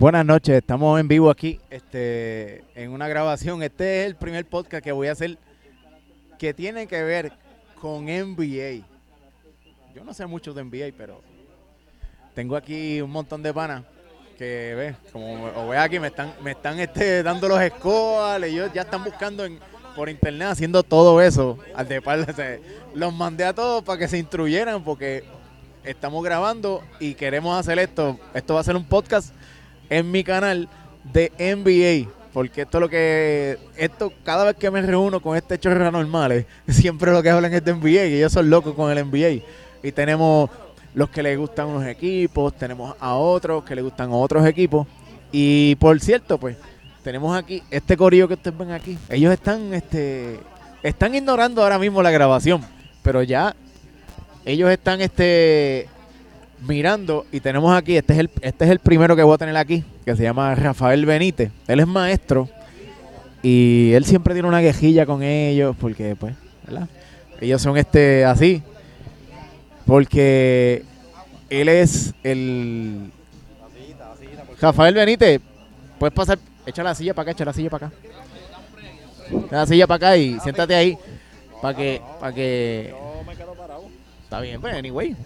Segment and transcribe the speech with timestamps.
[0.00, 3.62] Buenas noches, estamos en vivo aquí este, en una grabación.
[3.62, 5.36] Este es el primer podcast que voy a hacer
[6.38, 7.32] que tiene que ver
[7.78, 8.82] con NBA.
[9.94, 11.20] Yo no sé mucho de NBA, pero
[12.34, 13.84] tengo aquí un montón de panas
[14.38, 18.70] que ve, como o ve aquí, me están, me están este, dando los scores, ellos
[18.72, 19.58] ya están buscando en,
[19.94, 21.58] por internet haciendo todo eso.
[21.74, 22.26] Al de par,
[22.94, 25.24] los mandé a todos para que se instruyeran porque
[25.84, 28.18] estamos grabando y queremos hacer esto.
[28.32, 29.34] Esto va a ser un podcast
[29.90, 30.68] en mi canal
[31.12, 32.10] de NBA.
[32.32, 33.58] Porque esto es lo que.
[33.76, 37.64] Esto, cada vez que me reúno con este chorro normales, siempre lo que hablan es
[37.64, 38.06] de NBA.
[38.06, 39.44] Y ellos son locos con el NBA.
[39.82, 40.48] Y tenemos
[40.94, 44.86] los que les gustan unos equipos, tenemos a otros que les gustan otros equipos.
[45.32, 46.56] Y por cierto, pues,
[47.02, 48.98] tenemos aquí este corillo que ustedes ven aquí.
[49.08, 50.38] Ellos están, este,
[50.82, 52.62] están ignorando ahora mismo la grabación.
[53.02, 53.54] Pero ya
[54.44, 55.88] ellos están, este,
[56.60, 59.56] mirando y tenemos aquí, este es el, este es el primero que voy a tener
[59.56, 61.50] aquí, que se llama Rafael Benítez.
[61.66, 62.48] Él es maestro
[63.42, 66.34] y él siempre tiene una quejilla con ellos porque, pues,
[66.66, 66.88] ¿verdad?
[67.40, 68.62] Ellos son este así,
[69.86, 70.84] porque
[71.48, 73.10] él es el...
[74.60, 75.40] Rafael Benítez,
[75.98, 77.96] puedes pasar, echa la silla para acá, echa la silla para acá.
[79.46, 80.98] Echa la silla para acá y siéntate ahí
[81.62, 82.94] para que, para que...
[84.24, 85.16] Está bien, pues, anyway.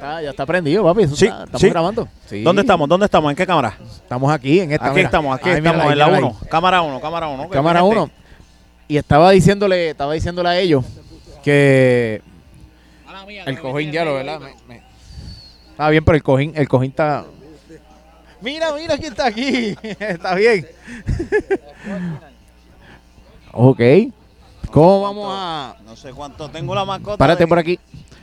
[0.00, 1.02] Ya está, ya está prendido, papi.
[1.02, 1.68] Eso Sí, está- estamos sí.
[1.70, 2.08] grabando.
[2.26, 2.42] Sí.
[2.42, 2.88] ¿Dónde estamos?
[2.88, 3.30] ¿Dónde estamos?
[3.30, 3.76] ¿En qué cámara?
[3.96, 4.86] Estamos aquí, en esta.
[4.86, 5.08] Aquí mira.
[5.08, 6.36] estamos, aquí estamos, ahí, en la mírala 1.
[6.40, 6.48] ahí.
[6.48, 7.48] Cámara 1, cámara 1.
[7.48, 8.10] Cámara 1.
[8.86, 10.84] Y estaba diciéndole, estaba diciéndole a ellos
[11.42, 12.22] que
[13.46, 14.40] el cojín ya lo, ¿verdad?
[14.40, 14.82] Me- me-
[15.70, 17.24] Está bien, pero el cojín, el cojín está.
[18.40, 19.76] Mira, mira quién está aquí.
[19.82, 20.66] está bien.
[23.52, 23.80] ok.
[24.70, 25.76] ¿Cómo vamos a.?
[25.84, 26.48] No sé cuánto.
[26.50, 27.16] Tengo la mascota.
[27.16, 27.78] Párate de- por aquí.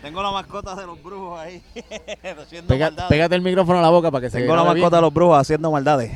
[0.05, 1.63] Tengo la mascota de los brujos ahí.
[2.41, 3.09] haciendo Pega- maldades.
[3.09, 5.13] pégate el micrófono a la boca para que se Tengo la grabe mascota de los
[5.13, 6.11] brujos haciendo maldades.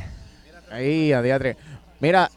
[0.70, 1.56] Ahí, a diatre.
[1.98, 2.30] Mira,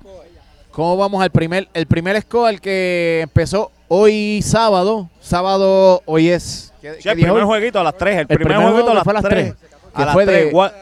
[0.71, 5.09] ¿cómo vamos al primer, el primer score que empezó hoy sábado?
[5.21, 6.73] Sábado, hoy es.
[6.81, 7.47] ¿qué- Sí, qué el día primer hoy?
[7.47, 8.13] jueguito a las 3.
[8.15, 9.55] El, El primer, primer jueguito a fue las a las 3.
[9.59, 10.53] tres, A las fue de- 3.
[10.53, 10.73] Gua-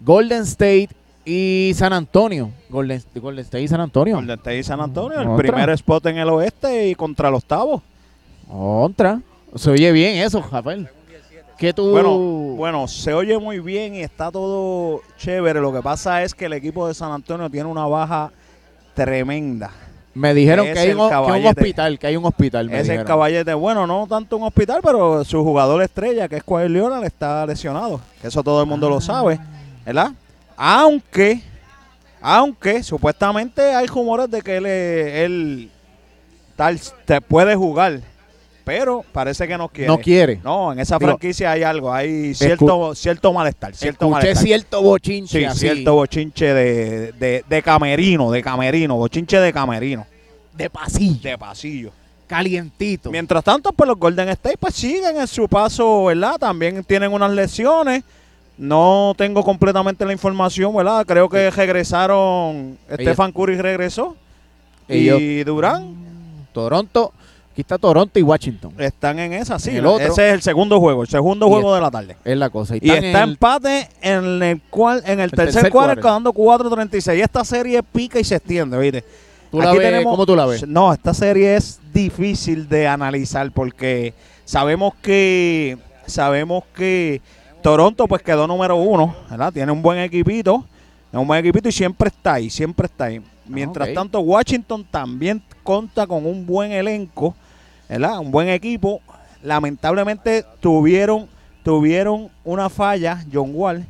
[0.00, 0.88] Golden State
[1.24, 2.50] y San Antonio.
[2.68, 4.16] Golden, Golden State y San Antonio.
[4.16, 5.20] Golden State y San Antonio.
[5.20, 5.36] El Otra.
[5.36, 7.82] primer spot en el oeste y contra el octavo.
[8.50, 9.20] Otra.
[9.54, 10.88] Se oye bien eso, Rafael.
[11.56, 11.90] Que tú.
[11.90, 12.16] Bueno,
[12.56, 15.60] bueno, se oye muy bien y está todo chévere.
[15.60, 18.30] Lo que pasa es que el equipo de San Antonio tiene una baja
[18.94, 19.70] tremenda.
[20.14, 22.68] me dijeron que hay, un, que un hospital, que hay un hospital.
[22.68, 23.54] me Es el caballete.
[23.54, 28.00] Bueno, no tanto un hospital, pero su jugador estrella, que es Kawhi Leonard, está lesionado.
[28.22, 28.90] Eso todo el mundo Ah.
[28.90, 29.40] lo sabe,
[29.84, 30.12] ¿verdad?
[30.56, 31.40] Aunque,
[32.20, 35.70] aunque supuestamente hay rumores de que él, él
[36.56, 38.00] tal, te puede jugar,
[38.68, 39.88] pero parece que no quiere.
[39.88, 40.40] No quiere.
[40.44, 44.44] No, en esa Digo, franquicia hay algo, hay cierto, cierto malestar, cierto Escuché malestar.
[44.44, 50.06] cierto bochinche Sí, así, cierto bochinche de, de, de camerino, de camerino, bochinche de camerino,
[50.54, 51.90] de pasillo, de pasillo.
[52.26, 53.10] calientito.
[53.10, 56.36] Mientras tanto, pues los Golden State pues siguen en su paso, ¿verdad?
[56.38, 58.04] También tienen unas lesiones.
[58.58, 61.06] No tengo completamente la información, ¿verdad?
[61.06, 64.16] Creo que regresaron, Stephen Curry regresó
[64.88, 65.94] Ellos- y Durán
[66.52, 67.12] Toronto,
[67.58, 68.72] aquí está Toronto y Washington.
[68.78, 69.70] están en esa, sí.
[69.76, 70.06] El otro.
[70.06, 72.16] Ese es el segundo juego, el segundo Y juego es- de la tarde.
[72.24, 72.76] Es la cosa.
[72.76, 76.04] Y, está en el- empate en el cual en el, tercer, tercer cuadro quarter.
[76.04, 77.20] quedando 4.36.
[77.20, 79.04] Esta serie pica y se extiende, ¿viste?
[79.50, 79.86] ¿Tú la Aquí ves?
[79.88, 80.68] tenemos- ¿Cómo tú la ves?
[80.68, 84.14] No, esta serie es difícil de analizar porque
[84.44, 87.20] sabemos que sabemos que
[87.60, 89.52] Toronto pues quedó número uno, ¿verdad?
[89.52, 90.64] Tiene un buen equipito,
[91.12, 93.20] un buen equipito y siempre está ahí, siempre está ahí.
[93.46, 97.34] Mientras tanto, Washington también cuenta con un buen elenco,
[97.88, 98.18] ¿verdad?
[98.20, 99.00] Un buen equipo.
[99.42, 101.28] Lamentablemente tuvieron
[101.62, 103.84] tuvieron una falla, John Wall,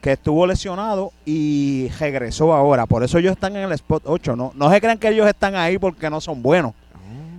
[0.00, 2.86] que estuvo lesionado y regresó ahora.
[2.86, 4.34] Por eso ellos están en el spot 8.
[4.34, 6.72] No, no se crean que ellos están ahí porque no son buenos.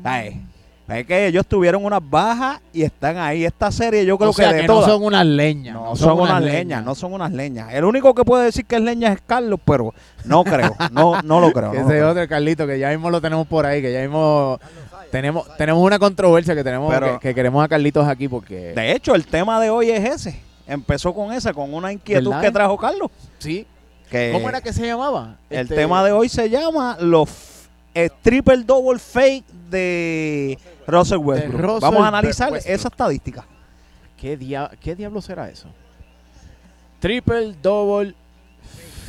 [0.05, 0.41] Ay,
[0.87, 3.45] es que ellos tuvieron unas bajas y están ahí.
[3.45, 4.87] Esta serie yo creo o sea, que de que todas.
[4.87, 5.73] no son unas leñas.
[5.75, 7.73] No, son, unas leñas, no son unas leñas.
[7.73, 9.93] El único que puede decir que es leña es Carlos, pero
[10.25, 11.73] no creo, no, no lo creo.
[11.73, 12.09] No ese creo.
[12.09, 14.59] otro Carlito, que ya mismo lo tenemos por ahí, que ya mismo
[15.13, 18.91] tenemos, tenemos una controversia que tenemos Pero- que, que queremos a Carlitos aquí porque De
[18.91, 20.39] hecho, el tema de hoy es ese.
[20.67, 22.41] Empezó con esa, con una inquietud ¿Verdad?
[22.41, 23.09] que trajo Carlos.
[23.39, 23.65] sí.
[24.09, 25.37] Que ¿Cómo era que se llamaba?
[25.49, 31.17] El Este, tema de hoy se llama los f- eh, triple double fake de Russell
[31.17, 31.59] Westbrook.
[31.61, 32.75] Russell Vamos a analizar Westbrook.
[32.75, 33.45] esa estadística.
[34.19, 35.67] ¿Qué, dia- ¿Qué diablo será eso?
[36.99, 38.13] Triple double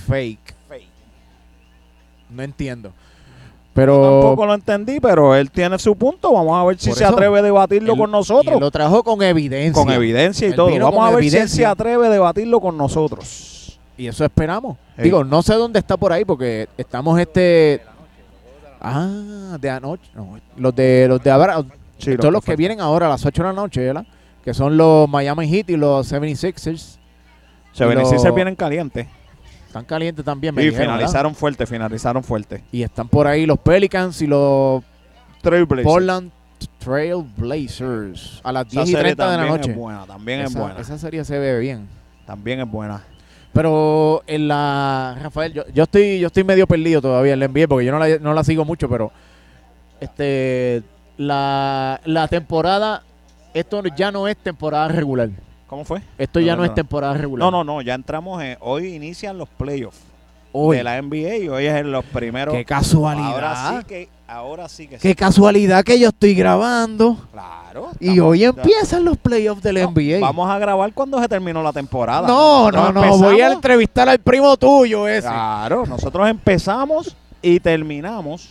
[0.07, 0.55] fake.
[2.31, 2.93] No entiendo.
[3.75, 6.32] Pero Tampoco lo entendí, pero él tiene su punto.
[6.32, 8.61] Vamos a ver si se eso, atreve a debatirlo él- con nosotros.
[8.61, 9.73] lo trajo con evidencia.
[9.73, 10.71] Con evidencia y Él todo.
[10.79, 13.81] Vamos a ver si él se atreve a debatirlo con nosotros.
[13.99, 14.76] Y eso esperamos.
[14.97, 15.03] Sí.
[15.03, 17.82] Digo, no sé dónde está por ahí porque estamos este...
[18.81, 20.05] Ah, de anoche.
[20.15, 21.65] No, los de los de ahora,
[21.99, 24.05] Sí, todos los que vienen ahora a las 8 de la noche, ¿verdad?
[24.44, 26.99] Que son los Miami Heat y los 76ers.
[27.73, 29.06] Se y benefician lo- vienen calientes.
[29.75, 30.99] Están calientes también, me Y dijeron, ¿verdad?
[30.99, 32.62] finalizaron fuerte, finalizaron fuerte.
[32.71, 34.85] Y están por ahí los Pelicans y los
[35.43, 35.93] Trailblazers.
[35.93, 36.31] Portland
[36.79, 39.71] Trail Blazers a las Esa 10 y serie 30 de la también noche.
[39.73, 40.79] Es buena, también esa, es buena.
[40.79, 41.88] esa serie se ve bien.
[42.25, 43.03] También es buena.
[43.53, 47.67] Pero en la Rafael, yo, yo estoy yo estoy medio perdido todavía en la NBA
[47.67, 49.11] porque yo no la, no la sigo mucho, pero
[49.99, 50.85] este
[51.17, 53.03] la, la temporada
[53.55, 55.31] esto ya no es temporada regular.
[55.75, 56.03] ¿Cómo fue?
[56.19, 56.75] Esto ya No, no, no, es no.
[56.76, 57.44] temporada regular.
[57.44, 59.99] No, no, no, ya entramos en, hoy inician los playoffs
[60.53, 62.55] Hoy, de la NBA y hoy es en los primeros.
[62.55, 63.32] qué casualidad.
[63.32, 65.15] Ahora sí que, ahora sí que Qué sí.
[65.17, 67.88] casualidad que yo estoy grabando Claro.
[67.99, 70.21] y estamos- hoy ya- empiezan los playoffs de la No, NBA.
[70.21, 72.29] Vamos a grabar cuando se terminó la temporada.
[72.29, 75.26] no, no, Nosotros no, voy a entrevistar al primo tuyo ese.
[75.26, 78.49] Claro, nosotros empezamos y terminamos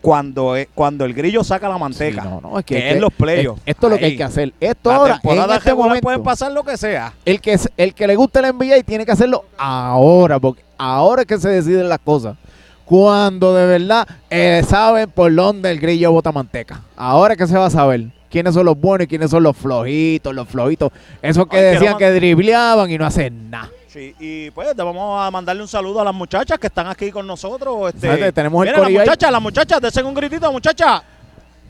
[0.00, 2.22] cuando, es- cuando el grillo saca la manteca.
[2.22, 3.62] Sí, no, no, es que, que es es los playoffs.
[3.66, 4.52] Esto es lo que hay que hacer.
[4.60, 7.12] Esto La ahora, en este momento, pueden pasar lo que sea.
[7.24, 11.28] el que, el que le guste el NBA tiene que hacerlo ahora, porque ahora es
[11.28, 12.36] que se deciden las cosas.
[12.84, 16.80] Cuando de verdad eh, saben por dónde el grillo bota manteca.
[16.96, 19.54] Ahora es que se va a saber quiénes son los buenos y quiénes son los
[19.56, 20.90] flojitos, los flojitos.
[21.20, 23.68] Esos que Ay, que decían no que dribleaban y no hacen nada.
[23.98, 27.10] Sí, y pues te vamos a mandarle un saludo a las muchachas que están aquí
[27.10, 27.92] con nosotros.
[27.92, 29.06] Este, Fíjate, tenemos el Miren, las corillo ahí.
[29.08, 31.02] muchachas, las muchachas, desen un gritito, muchachas.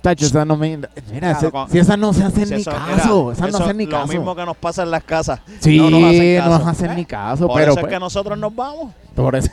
[0.03, 0.89] Tacho, esas no me- Mira,
[1.19, 2.83] Claro, ese- con- si esas no se hacen Si ni eso- caso.
[2.87, 2.99] mira,
[3.33, 4.07] esas no eso hacen ni Lo caso.
[4.13, 5.41] mismo que nos pasa en las casas.
[5.61, 6.69] Sí, no nos hacen caso.
[6.69, 6.95] hacen ¿Eh?
[6.97, 9.51] ni caso, Por pero eso pues, es que nosotros nos vamos por eso-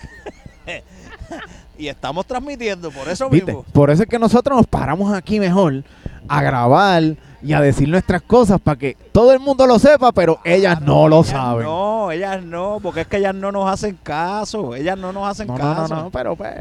[1.77, 3.53] y estamos transmitiendo, por eso ¿Viste?
[3.53, 3.65] mismo.
[3.71, 5.83] Por eso es que nosotros nos paramos aquí mejor
[6.27, 7.01] a grabar
[7.45, 11.07] y a decir nuestras cosas para que todo el mundo lo sepa, pero ellas no
[11.07, 11.63] lo Ellas saben.
[11.65, 14.73] No, ellas no, porque es que ellas no nos hacen caso.
[14.75, 15.93] Ellas no nos hacen no, caso.
[15.95, 16.51] no, no, pero pues.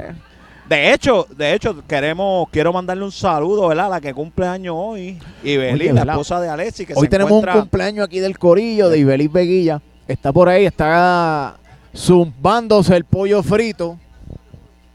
[0.69, 3.87] De hecho, de hecho, queremos, quiero mandarle un saludo, ¿verdad?
[3.87, 5.19] A la que cumple años hoy.
[5.43, 8.19] Y Beli, Oye, la esposa de Alexi, que Hoy se tenemos encuentra- un cumpleaños aquí
[8.21, 9.83] del corillo de Ibeliz Veguilla.
[10.09, 11.57] Está por ahí, está
[11.97, 13.99] zumbándose el pollo frito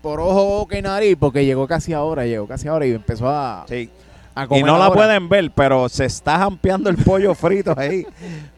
[0.01, 3.65] por ojo, boca y nariz, porque llegó casi ahora, llegó casi ahora y empezó a,
[3.67, 3.89] Sí.
[4.35, 8.05] A Y no la pueden ver, pero se está jampeando el pollo frito ahí.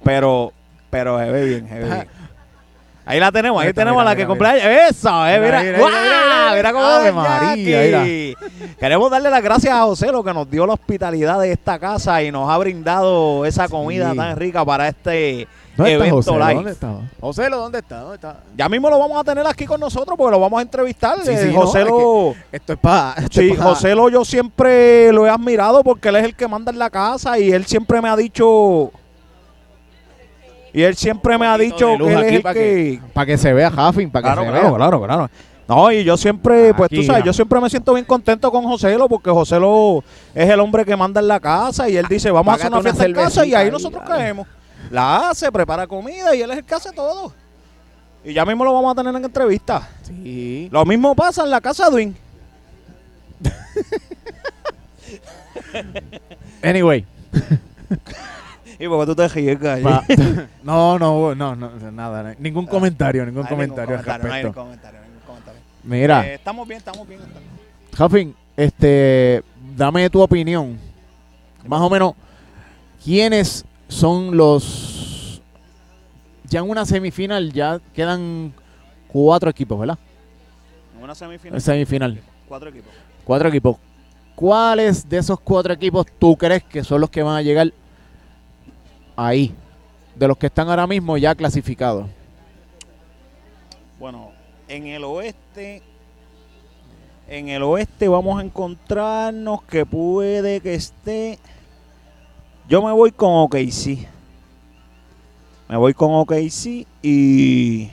[0.04, 0.52] Pero,
[0.90, 2.08] pero se ve bien, se ve bien.
[3.04, 6.54] Ahí la tenemos, ahí tenemos mira, la que mira, cumple Eso, eh, Mira, mira.
[6.56, 8.06] mira, cómo es María.
[8.80, 12.22] Queremos darle las gracias a José, lo que nos dio la hospitalidad de esta casa
[12.22, 14.18] y nos ha brindado esa comida Sí.
[14.18, 16.32] tan rica para este ¿Dónde está José?
[16.32, 16.54] live.
[16.54, 17.00] ¿Dónde está?
[17.20, 18.00] José, ¿dónde está?
[18.02, 18.38] ¿Dónde está?
[18.58, 21.18] Ya mismo lo vamos a tener aquí con nosotros porque lo vamos a entrevistar.
[21.24, 22.36] Sí, Eh, sí, no, José es lo...
[22.52, 23.16] Esto es para.
[23.30, 26.80] Sí, José lo yo siempre lo he admirado porque él es el que manda en
[26.80, 28.92] la casa y él siempre me ha dicho...
[30.74, 32.60] Y él siempre me ha dicho que él es el para que...
[32.60, 34.78] que, pa' que se vea Huffing, para Claro, que se claro, vea.
[34.78, 35.30] claro, claro.
[35.68, 39.08] No, y yo siempre, pues tú sabes, yo siempre me siento bien contento con Joselo
[39.08, 40.04] porque Joselo
[40.36, 42.80] es el hombre que manda en la casa y él dice, vamos a hacer una
[42.80, 44.48] una fiesta en casa y ahí ahí, nosotros caemos.
[44.90, 47.34] La hace, prepara comida y él es el que hace todo.
[48.24, 49.88] Y ya mismo lo vamos a tener en entrevista.
[50.04, 50.70] Sí.
[50.72, 52.16] Lo mismo pasa en la casa de Dwin.
[56.64, 57.06] Anyway.
[58.80, 60.02] Y porque tú te ríes, gallo.
[60.64, 62.36] no, no, no, no, nada.
[62.40, 64.02] Ningún comentario, ningún comentario.
[65.84, 67.20] Mira, Eh, estamos bien, estamos bien.
[68.00, 69.44] Huffing, este,
[69.76, 70.80] dame tu opinión.
[71.68, 72.16] Más o menos,
[73.04, 75.42] ¿quiénes son los...
[76.46, 78.54] Ya en una semifinal ya quedan
[79.08, 80.00] cuatro equipos, ¿verdad?
[81.02, 81.56] Una semifinal.
[81.56, 82.22] En semifinal.
[82.48, 82.92] Cuatro equipos.
[83.24, 83.78] Cuatro equipos.
[84.36, 87.72] ¿Cuáles de esos cuatro equipos tú crees que son los que van a llegar
[89.16, 89.54] ahí?
[90.16, 92.08] De los que están ahora mismo ya clasificados.
[94.00, 94.32] Bueno,
[94.68, 95.84] en el oeste,
[97.28, 101.40] en el oeste vamos a encontrarnos que puede que esté.
[102.72, 104.08] Yo me voy con OKC.
[105.68, 107.90] Me voy con OKC y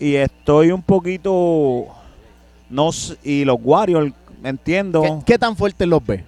[0.00, 1.86] y estoy un poquito
[2.68, 2.90] no
[3.22, 6.22] y los Warriors entiendo ¿Qué, qué tan fuertes los ves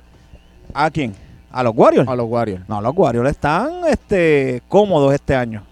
[0.73, 1.15] a quién
[1.51, 2.67] a los Warriors a los Warriors?
[2.69, 5.65] no los Warriors están este cómodos este año.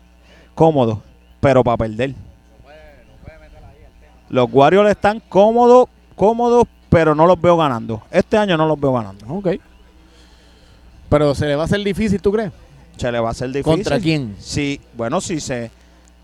[0.56, 0.98] Cómodos
[1.38, 2.16] pero para perder.
[4.28, 8.02] Los Warriors están cómodos cómodos pero no los veo ganando.
[8.10, 9.24] Este año no los veo ganando.
[9.28, 9.50] Ok.
[11.08, 12.52] Pero se le va a hacer difícil, ¿tú crees?
[12.96, 14.34] se le va a hacer difícil ¿Contra quién?
[14.38, 15.70] Sí, bueno, si se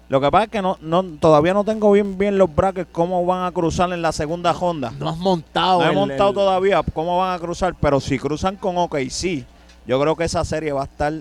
[0.09, 3.25] Lo que pasa es que no, no, todavía no tengo bien bien los brackets cómo
[3.27, 4.91] van a cruzar en la segunda ronda.
[4.99, 5.81] No has montado.
[5.81, 9.45] No he el- montado el- todavía cómo van a cruzar, pero si cruzan con OKC,
[9.87, 11.13] yo creo que esa serie va a estar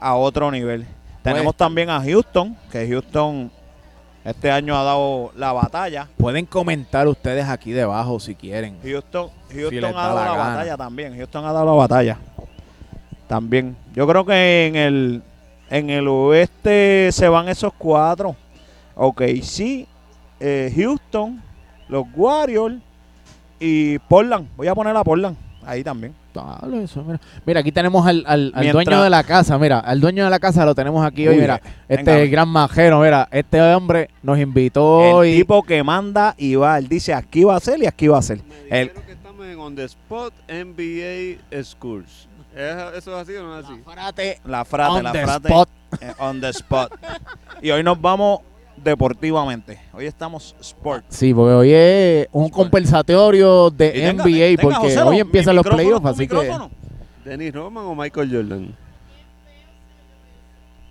[0.00, 0.86] a otro nivel.
[1.22, 3.50] Tenemos también a Houston, que Houston
[4.24, 6.08] este año ha dado la batalla.
[6.16, 8.78] Pueden comentar ustedes aquí debajo si quieren.
[8.82, 11.16] Houston, Houston ha da dado la batalla también.
[11.16, 12.18] Houston ha dado la batalla.
[13.26, 13.76] También.
[13.94, 15.22] Yo creo que en el
[15.70, 18.36] en el oeste se van esos cuatro.
[18.94, 19.86] Ok, sí.
[20.40, 21.40] eh, Houston,
[21.88, 22.76] los Warriors
[23.58, 24.48] y Portland.
[24.56, 26.14] Voy a poner a Portland ahí también.
[26.82, 27.20] Eso, mira.
[27.46, 30.30] Mira, aquí tenemos al, al- al Mientras- dueño de la casa, mira, al dueño de
[30.30, 32.16] la casa lo tenemos aquí hoy, Uy, mira, este venga.
[32.16, 36.56] es el gran majero, mira, este hombre nos invitó el y tipo que manda y
[36.56, 36.76] va.
[36.78, 38.40] Él dice aquí va a ser y aquí va a ser.
[38.68, 42.28] Me El- que estamos en On The Spot NBA Schools.
[42.54, 43.80] ¿Es- ¿Eso es así o no es así?
[43.84, 45.48] Frate la frate, on la the frate.
[45.48, 45.68] spot.
[46.00, 46.92] eh, on the spot.
[47.62, 48.40] y hoy nos vamos
[48.76, 49.78] deportivamente.
[49.92, 51.04] Hoy estamos sport.
[51.08, 56.06] Sí, porque hoy es un compensatorio de Y NBA tenga, porque hoy empiezan los playoffs,
[56.06, 56.52] así que.
[57.24, 58.76] ¿Dennis Roman o Michael Jordan?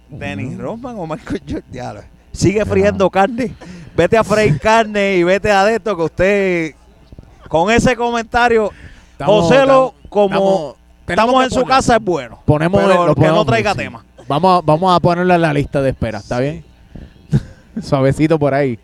[0.09, 2.05] Dennis Rodman o Michael Jordan.
[2.31, 3.53] Sigue friendo carne.
[3.95, 6.75] Vete a freír carne y vete a de esto que usted
[7.47, 8.71] con ese comentario
[9.11, 10.75] estamos- Joselo como estamos-
[11.07, 12.39] estamos en su casa es bueno.
[12.45, 13.77] Ponemos pero lo que no traiga sí.
[13.79, 14.03] tema.
[14.27, 16.63] Vamos, a- vamos a ponerlo en la lista de espera, ¿está bien?
[17.81, 18.79] Suavecito por ahí.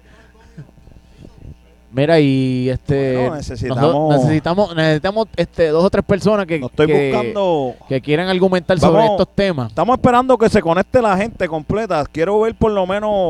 [1.91, 3.15] Mira, y este.
[3.17, 8.27] Bueno, necesitamos- necesitamos, necesitamos este, dos o tres personas que, estoy que, buscando que quieran
[8.29, 9.69] argumentar sobre estos temas.
[9.69, 12.05] Estamos esperando que se conecte la gente completa.
[12.11, 13.29] Quiero ver por lo menos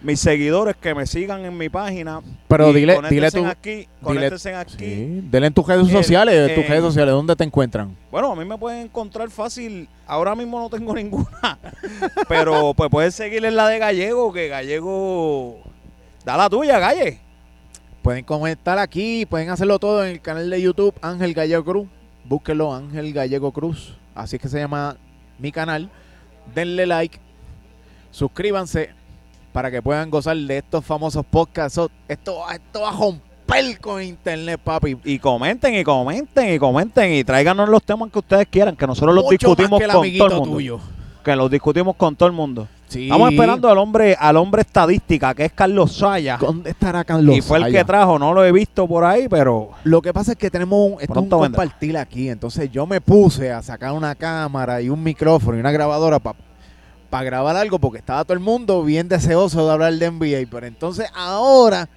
[0.00, 2.20] mis seguidores que me sigan en mi página.
[2.46, 3.44] Pero Y dile, dile tú.
[3.44, 4.76] aquí, conéctense aquí.
[4.78, 7.96] Sí, dile en tus redes El- sociales, tus redes sociales, ¿dónde te encuentran?
[8.10, 9.88] Bueno, a mí me pueden encontrar fácil.
[10.06, 11.58] Ahora mismo no tengo ninguna.
[12.28, 15.58] Pero pues pueden seguir en la de Gallego, que Gallego.
[16.24, 17.18] Da la tuya, Galle.
[18.02, 21.88] Pueden comentar aquí, pueden hacerlo todo en el canal de YouTube Ángel Gallego Cruz.
[22.24, 23.96] Búsquenlo, Ángel Gallego Cruz.
[24.14, 24.96] Así es que se llama
[25.38, 25.90] mi canal.
[26.54, 27.18] Denle like,
[28.10, 28.90] suscríbanse
[29.58, 31.80] para que puedan gozar de estos famosos podcasts.
[32.06, 34.96] Esto, esto va a romper con internet, papi.
[35.04, 37.12] Y comenten, y comenten, y comenten.
[37.12, 40.32] Y tráiganos los temas que ustedes quieran, que nosotros los Mucho discutimos con todo el
[40.32, 40.42] mundo.
[40.54, 40.80] tuyo.
[41.24, 42.68] Que los discutimos con todo el mundo.
[42.86, 43.06] Sí.
[43.06, 46.38] Estamos esperando al hombre, al hombre estadística, que es Carlos Saya.
[46.40, 47.36] ¿Dónde estará Carlos?
[47.36, 47.80] y fue el Saya?
[47.80, 50.92] que trajo, no lo he visto por ahí, pero Lo que pasa es que tenemos
[50.92, 51.38] un, esto es un vendrá.
[51.64, 52.28] compartir aquí.
[52.28, 56.38] Entonces yo me puse a sacar una cámara y un micrófono y una grabadora para
[57.10, 60.48] grabar algo porque estaba todo el mundo bien deseoso de hablar de NBA.
[60.50, 61.88] Pero entonces ahora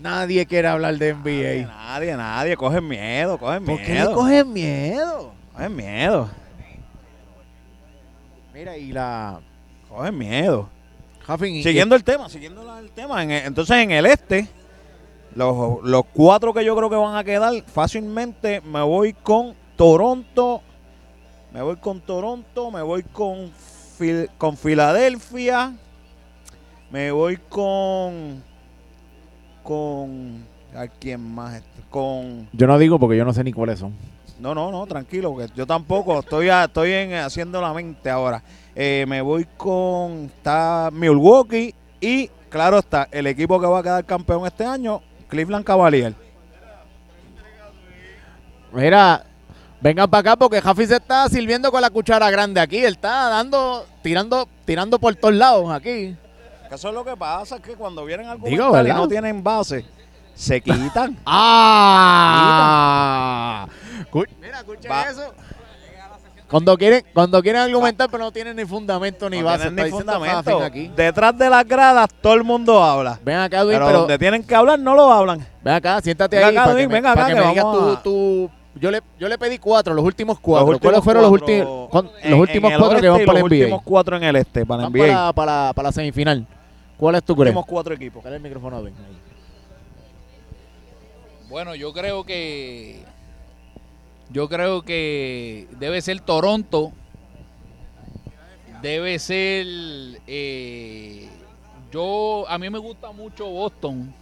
[0.00, 1.66] nadie quiere hablar de NBA.
[1.66, 4.14] nadie, nadie, cogen miedo, cogen ¿Por qué le miedo.
[4.14, 5.32] cogen miedo?
[5.52, 6.30] Cogen miedo,
[8.54, 9.40] Mira, y la...
[9.88, 10.68] cogen miedo.
[11.42, 13.22] Y- Siguiendo el tema, siguiendo la- el tema.
[13.22, 14.48] en el- entonces, en el este,
[15.34, 20.62] los, los cuatro que yo creo que van a quedar, fácilmente me voy con Toronto,
[21.52, 23.50] me voy con Toronto, me voy con,
[24.02, 25.72] Fil- con Filadelfia,
[26.90, 28.42] me voy con.
[29.62, 30.44] con.
[30.74, 31.62] ¿A quién más?
[31.90, 32.48] Con.
[32.52, 33.92] Yo no digo porque yo no sé ni cuáles son.
[34.40, 38.42] No, no, no, tranquilo, que yo tampoco estoy a- estoy en, haciendo la mente ahora.
[38.74, 44.04] Eh, me voy con está Milwaukee y claro está el equipo que va a quedar
[44.04, 46.16] campeón este año, Cleveland Cavaliers.
[48.72, 49.24] Mira,
[49.82, 52.78] vengan para acá porque Jafi se está sirviendo con la cuchara grande aquí.
[52.78, 56.16] Él está dando, tirando, tirando por todos lados aquí.
[56.70, 59.84] Eso es lo que pasa, es que cuando vienen algo y no tienen base,
[60.34, 61.18] se quitan.
[62.46, 63.66] ¡Ah!
[64.40, 65.02] Mira, escuchen Va.
[65.02, 65.34] eso.
[66.48, 69.70] Cuando quieren, cuando quieren argumentar, pero no tienen ni fundamento ni no base.
[69.70, 70.62] ni fundamento.
[70.62, 70.92] Aquí.
[70.94, 73.18] Detrás de las gradas todo el mundo habla.
[73.24, 75.46] Ven acá, Edwin, Pero, pero, donde tienen que hablar no lo hablan.
[75.62, 77.64] ven acá, siéntate Venga ahí acá, para que me, para acá, que que me digas
[78.02, 80.66] tú- yo le, yo le pedí cuatro, los últimos cuatro.
[80.66, 81.90] Los últimos ¿Cuáles fueron los, últimos,
[82.24, 83.64] los últimos cuatro que van para los el NBA?
[83.64, 84.98] últimos cuatro en el este, para el NBA.
[85.06, 86.46] para, para, para la semifinal.
[86.96, 87.48] ¿Cuáles tú Los crees?
[87.50, 88.22] últimos cuatro equipos.
[88.24, 88.92] Dale el micrófono a ahí.
[91.48, 93.04] Bueno, yo creo que
[94.30, 96.92] yo creo que debe ser Toronto,
[98.80, 99.66] debe ser
[100.26, 101.28] eh,
[101.90, 104.14] yo a mí me gusta mucho Boston,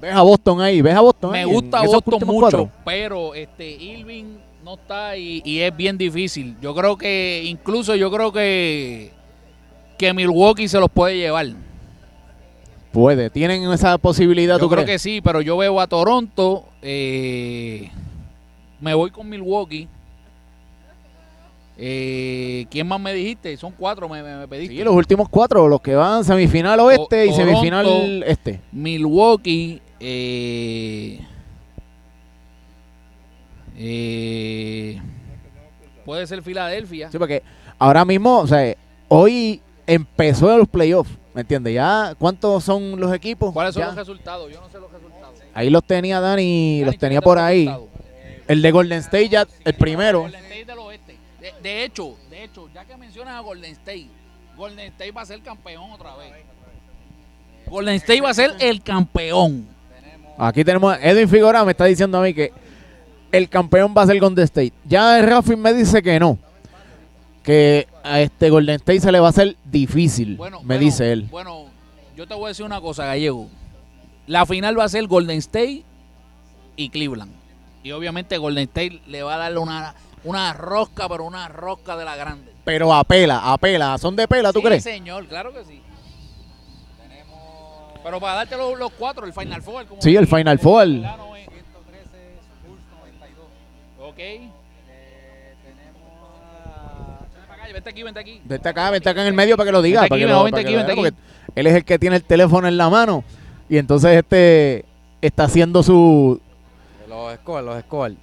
[0.00, 2.40] Ves a Boston ahí, ves a Boston me ahí en gusta esos Boston últimos mucho,
[2.58, 2.70] cuatro.
[2.84, 4.24] pero este Irving
[4.64, 6.56] no está y, y es bien difícil.
[6.60, 9.12] Yo creo que incluso yo creo que
[9.96, 11.46] que Milwaukee se los puede llevar.
[12.92, 14.96] Puede, tienen esa posibilidad, Yo ¿tú creo crees?
[14.96, 16.64] que sí, pero yo veo a Toronto.
[16.82, 17.90] eh,
[18.80, 19.88] me voy con Milwaukee.
[21.76, 23.56] Eh, ¿Quién más me dijiste?
[23.56, 24.76] Son cuatro, me, pediste.
[24.76, 27.50] Sí, los últimos cuatro, los que van semifinal oeste y Toronto.
[27.50, 28.60] semifinal este.
[28.70, 29.80] Milwaukee.
[30.06, 31.18] Eh,
[33.76, 35.00] eh,
[36.04, 37.10] puede ser Filadelfia.
[37.10, 37.42] Sí, porque
[37.78, 38.74] ahora mismo, o sea,
[39.08, 41.74] hoy empezó los playoffs, ¿me entiendes?
[41.74, 43.52] Ya, ¿cuántos son los equipos?
[43.52, 43.86] ¿Cuáles son Ya.
[43.88, 44.52] los resultados?
[44.52, 45.40] Yo no sé los resultados.
[45.54, 47.70] Ahí los tenía Dani, los tenía por ahí.
[48.46, 50.22] El de Golden State ya, el primero.
[50.22, 51.16] Golden State del oeste.
[51.40, 54.08] De, de hecho, de hecho, ya que mencionas a Golden State,
[54.56, 56.30] Golden State va a ser campeón otra vez.
[57.66, 59.73] Golden State va a ser el campeón.
[60.38, 62.52] Aquí tenemos a Edwin Figueroa, me está diciendo a mí que
[63.32, 64.72] el campeón va a ser Golden State.
[64.84, 66.38] Ya Rafi me dice que no.
[67.42, 71.12] Que a este Golden State se le va a hacer difícil, Bueno, me bueno, dice
[71.12, 71.28] él.
[71.30, 71.66] Bueno,
[72.16, 73.48] yo te voy a decir una cosa, Gallego.
[74.26, 75.82] La final va a ser Golden State
[76.76, 77.32] y Cleveland.
[77.82, 82.04] Y obviamente Golden State le va a darle una, una rosca, pero una rosca de
[82.06, 82.50] la grande.
[82.64, 83.98] Pero apela, apela.
[83.98, 84.82] ¿Son de pela, tú sí, crees?
[84.82, 85.82] señor, claro que sí.
[88.04, 89.86] Pero para darte los, los cuatro, el Final Four.
[89.86, 90.86] como Sí, el Final Four.
[94.00, 94.18] Ok.
[94.18, 94.52] Ven
[97.48, 98.40] para acá, Vente aquí, vente aquí.
[98.44, 100.02] Vente acá, vente acá en el medio para que lo diga.
[100.02, 101.16] Vente para aquí, que mejor lo- vente para que aquí, lo vente vea, aquí.
[101.46, 103.24] porque Él es el que tiene el teléfono en la mano.
[103.68, 104.84] Y entonces este
[105.22, 106.40] está haciendo su...
[107.08, 108.16] Los scores, los scores.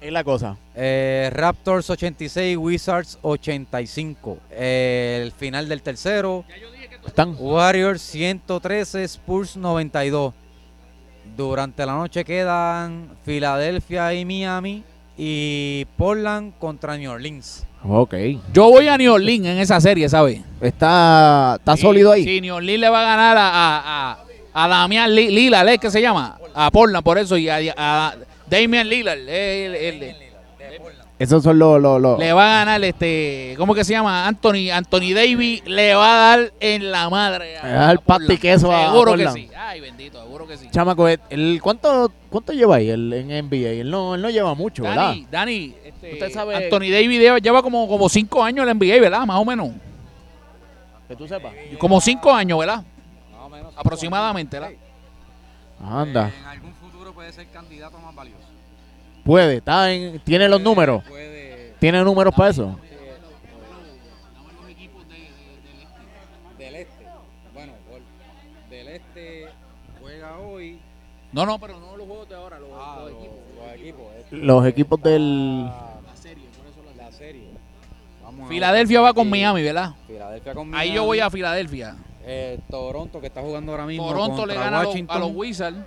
[0.00, 0.56] Es la cosa.
[0.76, 4.38] Eh, Raptors 86, Wizards 85.
[4.50, 6.44] Eh, el final del tercero,
[7.06, 7.36] Están...
[7.38, 10.32] Warriors 113, Spurs 92.
[11.36, 14.84] Durante la noche quedan Filadelfia y Miami
[15.16, 17.64] y Portland contra New Orleans.
[17.86, 18.14] Ok.
[18.52, 20.40] Yo voy a New Orleans en esa serie, ¿sabes?
[20.60, 22.24] Está, está Sí, sólido ahí.
[22.24, 25.78] Sí, New Orleans le va a ganar a, a, a, a Damian Li- Lillard, ¿eh?
[25.78, 26.38] ¿qué se llama?
[26.54, 28.14] A Portland, por eso, y a, a
[28.48, 29.18] Damian Lillard.
[29.18, 29.28] el-
[29.74, 30.16] el- el-
[31.24, 31.80] Esos son los...
[31.80, 34.26] los, los- le va a ganar, este, ¿cómo que se llama?
[34.26, 37.54] Anthony Anthony Davis le va a dar en la madre.
[37.54, 39.50] Le va a dar pati queso a- a Seguro que sí.
[39.56, 40.68] Ay, bendito, seguro que sí.
[40.70, 43.68] Chamaco, el, ¿cuánto, ¿cuánto lleva ahí el, en NBA?
[43.80, 45.08] Él no, él no lleva mucho, ¿verdad?
[45.08, 48.74] Dani, Dani, este, Usted sabe- Anthony Davis lleva, lleva como, como cinco años en la
[48.74, 49.26] NBA, ¿verdad?
[49.26, 49.70] Más o menos.
[51.08, 51.52] Que tú sepas.
[51.78, 52.82] Como cinco años, ¿verdad?
[53.76, 54.76] Aproximadamente, ¿verdad?
[55.82, 56.30] Anda.
[56.38, 58.43] En algún futuro puede ser candidato más valioso.
[59.24, 61.02] Puede, está en, tiene los números.
[61.08, 62.78] Puede, Tiene números para eso.
[66.58, 67.06] del este.
[67.52, 67.72] Bueno,
[68.70, 69.46] del este
[70.00, 70.78] juega hoy.
[71.32, 73.36] No, no, pero no los juegos de ahora, los, Ah, los los, equipos.
[73.56, 74.06] los equipos.
[74.20, 74.36] este.
[74.36, 75.64] Los equipos del...
[75.64, 77.48] La serie, por eso la, serie.
[78.22, 79.28] Vamos a Filadelfia va con.
[79.28, 79.94] Miami, ¿verdad?
[80.06, 80.94] Filadelfia con Ahí Miami.
[80.94, 81.96] yo voy a Filadelfia.
[82.26, 84.06] Eh, Toronto, que está jugando ahora mismo.
[84.08, 85.16] Toronto le gana Washington.
[85.16, 85.78] a los Wizards.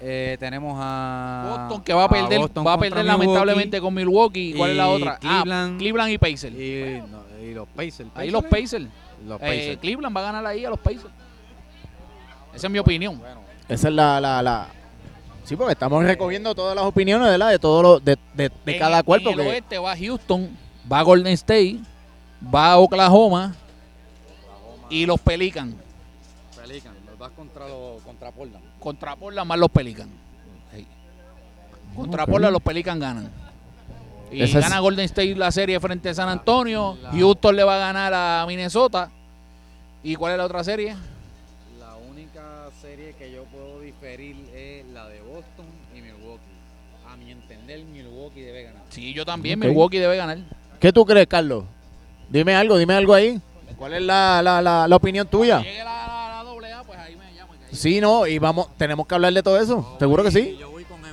[0.00, 1.56] Eh, tenemos a.
[1.58, 4.54] Boston que va a perder, Boston va a perder Milwaukee lamentablemente con Milwaukee.
[4.56, 5.12] ¿Cuál es la otra?
[5.14, 5.78] Ah, Cleveland.
[5.78, 6.54] Cleveland y Pacers.
[6.54, 8.10] Y, no, y los Pacers.
[8.14, 8.86] Ahí los Pacers.
[9.26, 9.78] Los Eh, Pacers.
[9.80, 11.06] Cleveland va a ganar ahí a los Pacers.
[12.54, 13.18] Esa es mi opinión.
[13.18, 14.68] Bueno, Esa es la, la, la...
[15.44, 17.50] Sí, porque estamos recogiendo todas las opiniones, ¿verdad?
[17.50, 19.20] De todos los, de, de, de En- cada cual.
[19.22, 20.50] En el porque- oeste va Houston,
[20.90, 21.78] va Golden State,
[22.54, 23.54] va Oklahoma
[24.90, 25.74] y los Pelicans.
[26.60, 28.64] Pelican, los contra, los, contra Portland.
[28.86, 30.08] Contra Portland más los Pelican.
[30.72, 30.86] Sí.
[31.96, 32.30] Contra Ok.
[32.30, 33.28] Portland los Pelican ganan.
[34.30, 36.96] Y Esa es- gana Golden State la serie frente a San Antonio.
[37.02, 39.10] la- Houston le va a ganar a Minnesota.
[40.04, 40.94] ¿Y cuál es la otra serie?
[41.80, 46.42] La única serie que yo puedo diferir es la de Boston y Milwaukee.
[47.12, 48.82] A mi entender, Milwaukee debe ganar.
[48.90, 49.58] Sí, yo también.
[49.58, 50.38] Milwaukee debe ganar.
[50.78, 51.64] ¿Qué tú crees, Carlos?
[52.28, 53.40] Dime algo, dime algo ahí.
[53.76, 55.58] ¿Cuál es la, la, la, la opinión tuya?
[55.60, 57.52] Llegue la, la, la doble A, pues ahí me llamo.
[57.52, 59.96] que ahí- Sí, no, y vamos, tenemos que hablar de todo eso.
[59.98, 60.56] ¿Seguro que sí?
[60.58, 61.06] Yo voy con MLB,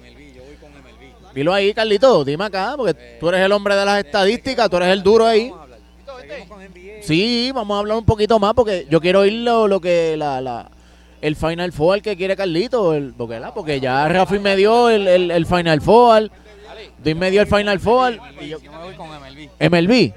[0.00, 1.34] MLB, yo voy con MLB.
[1.34, 4.88] Dilo ahí, Carlito, dime acá, porque tú eres el hombre de las estadísticas, tú eres
[4.88, 5.50] el duro ahí.
[5.50, 5.70] Vamos a.
[7.02, 10.40] Sí, vamos a hablar un poquito más porque yo quiero oír lo, lo que la,
[10.40, 10.70] la,
[11.22, 13.52] el Final Four que quiere Carlito, el, porque, ¿verdad?
[13.54, 16.30] porque ya Rafi me dio el, el, el Final Four,
[17.02, 19.48] Doy me dio el Final Four y yo- Yo me voy con MLB.
[19.58, 20.12] MLB.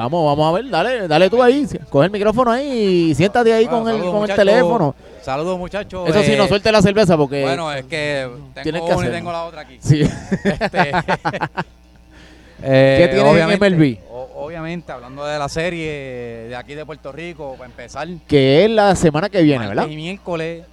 [0.00, 0.10] MLB.
[0.12, 3.66] Vamos, vamos a ver, dale, dale tú ahí, coge el micrófono ahí y siéntate ahí
[3.66, 4.94] Bueno, con el, con el teléfono.
[5.22, 6.08] Saludos, muchachos.
[6.08, 7.42] Eso sí, Eh, no suelte la cerveza porque...
[7.42, 8.28] Bueno, es que
[8.62, 9.76] Tienes tengo que una y tengo la otra aquí.
[9.80, 10.00] sí.
[10.00, 10.90] Este,
[12.62, 13.98] eh, ¿Qué tienes en obviamente- MLB?
[14.10, 15.90] o- obviamente, hablando de la serie
[16.48, 19.86] de aquí de Puerto Rico, para empezar, que es la semana que viene, ¿verdad?
[19.88, 20.64] y miércoles,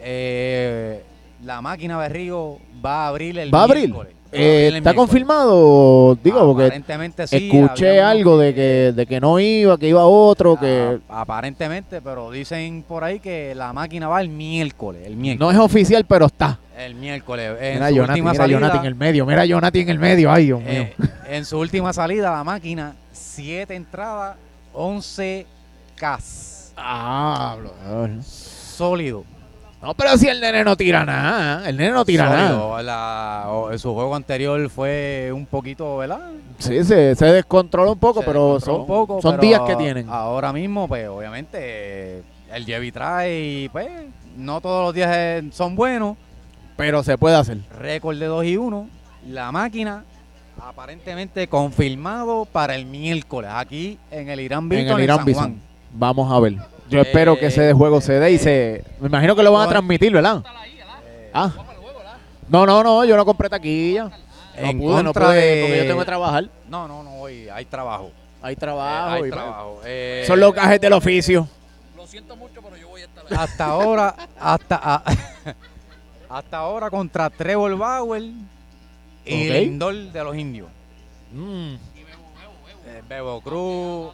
[0.00, 1.02] eh,
[1.44, 3.84] la máquina Berrío va a abrir el ¿Va a abrir?
[3.90, 4.12] miércoles.
[4.14, 4.94] Va a Eh, abrir el ¿Está miércoles.
[4.96, 6.14] confirmado?
[6.22, 6.82] Digo, porque
[7.26, 7.36] sí.
[7.50, 12.84] escuché algo de que, de que no iba, que iba otro, que aparentemente, pero dicen
[12.86, 15.40] por ahí que la máquina va el miércoles, el miércoles.
[15.56, 16.58] no es oficial, pero está.
[16.76, 17.52] El miércoles.
[17.60, 19.98] En Mira su Jonathan, última mira salida, Jonathan en el medio, mira Jonathan en el
[19.98, 20.70] medio, ay Dios mío.
[20.70, 20.94] eh,
[21.28, 24.36] En su última salida, la máquina, 7 entradas,
[24.72, 25.46] 11
[25.96, 26.72] Ks.
[26.76, 27.56] Ah,
[28.22, 29.24] Sólido.
[29.84, 32.82] No, pero si el nene no tira nada, el nene no tira nada.
[32.82, 36.30] La- su juego anterior fue un poquito, ¿verdad?
[36.58, 39.60] Sí, se, se descontrola un poco, Se pero descontroló son, un poco, son pero días
[39.66, 40.08] que tienen.
[40.08, 43.88] Ahora mismo, pues obviamente, el Chevy trae y pues
[44.38, 46.16] no todos los días son buenos.
[46.76, 47.58] Pero se puede hacer.
[47.78, 48.88] Récord de 2 y 1.
[49.28, 50.04] La máquina
[50.60, 55.60] aparentemente confirmado para el miércoles aquí en el Irán En Bithorn el en Irán Bison.
[55.92, 56.54] Vamos a ver.
[56.88, 58.84] Yo Eh, espero que ese juego se dé y se...
[59.00, 59.70] Me imagino que lo van a Bueno.
[59.80, 60.42] transmitir, ¿verdad?
[61.06, 61.50] Eh, Ah.
[62.48, 64.04] No, no, no, yo no compré taquilla.
[64.04, 64.12] No
[64.56, 66.44] En pude, no contra pude, de- porque yo tengo que trabajar.
[66.68, 68.12] No, no, no, hoy hay trabajo.
[68.42, 69.10] Hay Eh, trabajo.
[69.14, 69.80] hay y- trabajo.
[69.84, 71.48] Eh, Son los gajes del oficio.
[71.96, 75.02] Lo siento mucho, pero yo voy a estar Hasta ahora, hasta, a-
[76.28, 78.22] hasta ahora contra Trevor Bauer
[79.24, 79.54] y Ok.
[79.54, 80.68] Lindor de los indios.
[81.32, 81.74] Mm.
[82.86, 84.12] Eh, Bebo Cruz,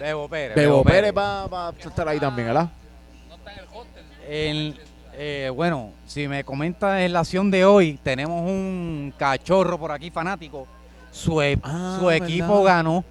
[0.00, 0.54] Bebo Pérez.
[0.56, 2.68] Bebo Pérez va, va a estar ahí también, ¿verdad?
[4.28, 4.78] El-
[5.16, 10.10] eh, bueno, si me comentas en la acción de hoy, tenemos un cachorro por aquí
[10.10, 10.66] fanático.
[11.12, 12.76] Su, e- Ah, su equipo ¿verdad?
[12.78, 13.04] ganó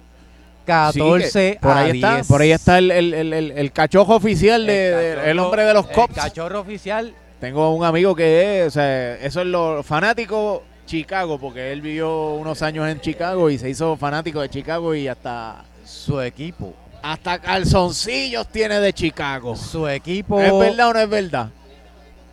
[0.66, 2.04] 14 Sí, que por a ahí 10.
[2.04, 5.38] está, por ahí está el, el, el, el- el cachojo oficial de, El cachorro- el
[5.38, 6.14] hombre de los el cops.
[6.14, 7.14] cachorro oficial.
[7.40, 12.34] Tengo un amigo que es, o sea, eso es lo fanático Chicago, porque él vivió
[12.34, 16.74] unos años en Chicago y se hizo fanático de Chicago y hasta Su equipo.
[17.02, 19.54] hasta calzoncillos tiene de Chicago.
[19.56, 20.40] Su equipo.
[20.40, 21.50] ¿Es verdad o no es verdad?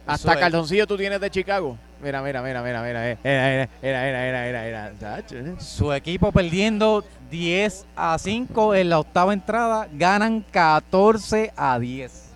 [0.08, 0.40] Hasta es.
[0.40, 1.78] calzoncillos tú tienes de Chicago.
[2.02, 3.10] Mira, mira, mira, mira, mira.
[3.24, 5.60] Era, era, era, era.
[5.60, 9.88] Su equipo perdiendo 10 a 5 en la octava entrada.
[9.92, 12.32] Ganan 14 a 10.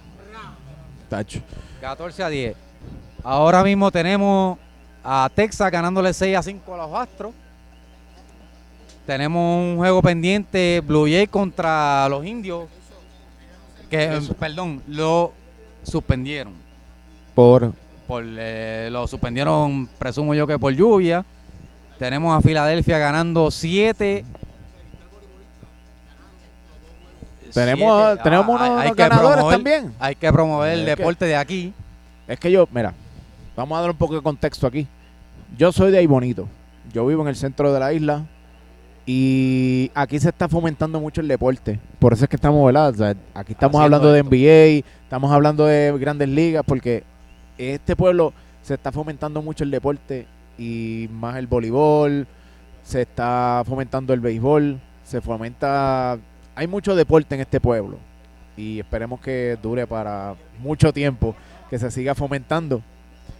[1.09, 1.41] Tacho.
[1.81, 2.55] 14 a 10.
[3.23, 4.59] Ahora mismo tenemos
[5.03, 7.33] a Texas ganándole 6 a 5 a los Astros.
[9.05, 12.65] Tenemos un juego pendiente Blue Jay contra los Indios.
[13.89, 14.33] Que, Eso.
[14.33, 15.31] perdón, lo
[15.83, 16.53] suspendieron.
[17.35, 17.71] Por.
[18.07, 21.23] Por, eh, lo suspendieron, presumo yo que por lluvia.
[21.99, 24.25] Tenemos a Filadelfia ganando 7.
[27.53, 28.23] Tenemos, Siete.
[28.23, 29.93] tenemos Ah, unos, hay- hay unos que ganadores promover- también.
[29.99, 31.73] Hay que promover el que- deporte de aquí.
[32.27, 32.93] Es que yo, mira,
[33.55, 34.87] vamos a dar un poco de contexto aquí.
[35.57, 36.47] Yo soy de ahí bonito.
[36.91, 38.25] Yo vivo en el centro de la isla
[39.05, 41.79] y aquí se está fomentando mucho el deporte.
[41.99, 42.89] Por eso es que estamos, ¿verdad?
[42.89, 44.23] O sea, aquí estamos Haciendo hablando de.
[44.23, 47.03] NBA, estamos hablando de grandes ligas, porque
[47.57, 50.25] este pueblo se está fomentando mucho el deporte
[50.57, 52.27] y más el voleibol,
[52.83, 56.17] se está fomentando el béisbol, se fomenta...
[56.55, 57.97] Hay mucho deporte en este pueblo
[58.57, 61.35] y esperemos que dure para mucho tiempo,
[61.69, 62.81] que se siga fomentando.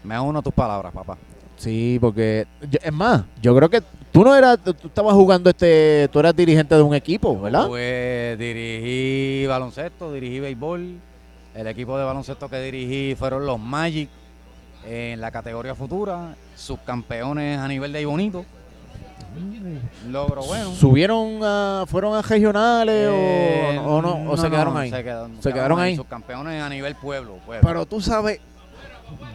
[0.03, 1.17] Me uno a tus palabras, papá.
[1.57, 5.49] Sí, porque yo- es más, yo creo que tú no eras, tú tú estabas jugando
[5.49, 7.67] este, tú eras dirigente de un equipo, ¿verdad?
[7.67, 10.95] Pues dirigí baloncesto, dirigí béisbol.
[11.55, 14.09] El equipo de baloncesto que dirigí fueron los Magic
[14.85, 18.45] en la categoría futura, subcampeones a nivel de ahí bonito.
[20.09, 20.71] Logro bueno.
[20.73, 24.89] ¿Subieron a, fueron a regionales o- Eh, o, no, o se quedaron ahí?
[24.89, 25.95] Se quedaron, Se quedaron ahí.
[25.95, 27.37] Subcampeones a nivel pueblo.
[27.45, 27.67] pueblo.
[27.67, 28.39] Pero tú sabes,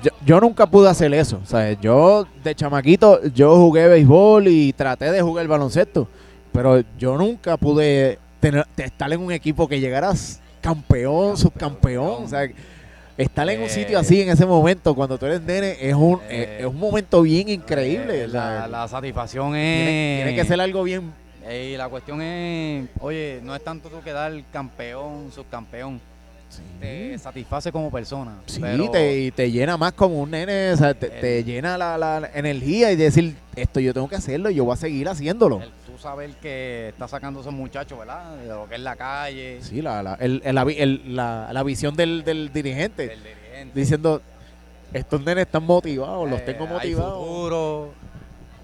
[0.02, 1.78] yo, yo nunca pude hacer eso, ¿sabes?
[1.80, 6.08] Yo de chamaquito, yo jugué béisbol y traté de jugar baloncesto,
[6.52, 12.48] pero yo nunca pude tener, estar en un equipo que llegaras campeón, subcampeón, o sea,
[13.16, 16.20] estar en un Eh, sitio así en ese momento cuando tú eres nene es un,
[16.28, 18.24] eh, es, un momento bien increíble.
[18.24, 20.24] Eh, la, la satisfacción es.
[20.24, 21.12] tiene que ser algo bien
[21.50, 26.00] y la cuestión es, oye, no es tanto tú quedar campeón, subcampeón.
[26.80, 28.38] Te satisface como persona.
[28.46, 31.76] Sí, pero- te, y te llena más como un nene, o sea, te, te llena
[31.78, 35.08] la, la- energía y decir, esto yo tengo que hacerlo y yo voy a seguir
[35.08, 35.60] haciéndolo.
[35.62, 38.36] El tú saber que está sacando esos muchachos, ¿verdad?
[38.36, 41.94] De lo que es la calle, Sí, la, la, el- el- la la- la visión
[41.94, 43.78] del, del dirigente del dirigente.
[43.78, 44.22] diciendo,
[44.92, 47.18] estos nenes están motivados, los eh, tengo hay motivados.
[47.26, 47.92] futuro.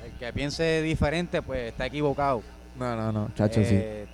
[0.04, 2.42] El que piense diferente, pues está equivocado.
[2.78, 3.70] No, no, no, chacho, sí.
[3.74, 4.06] Eh,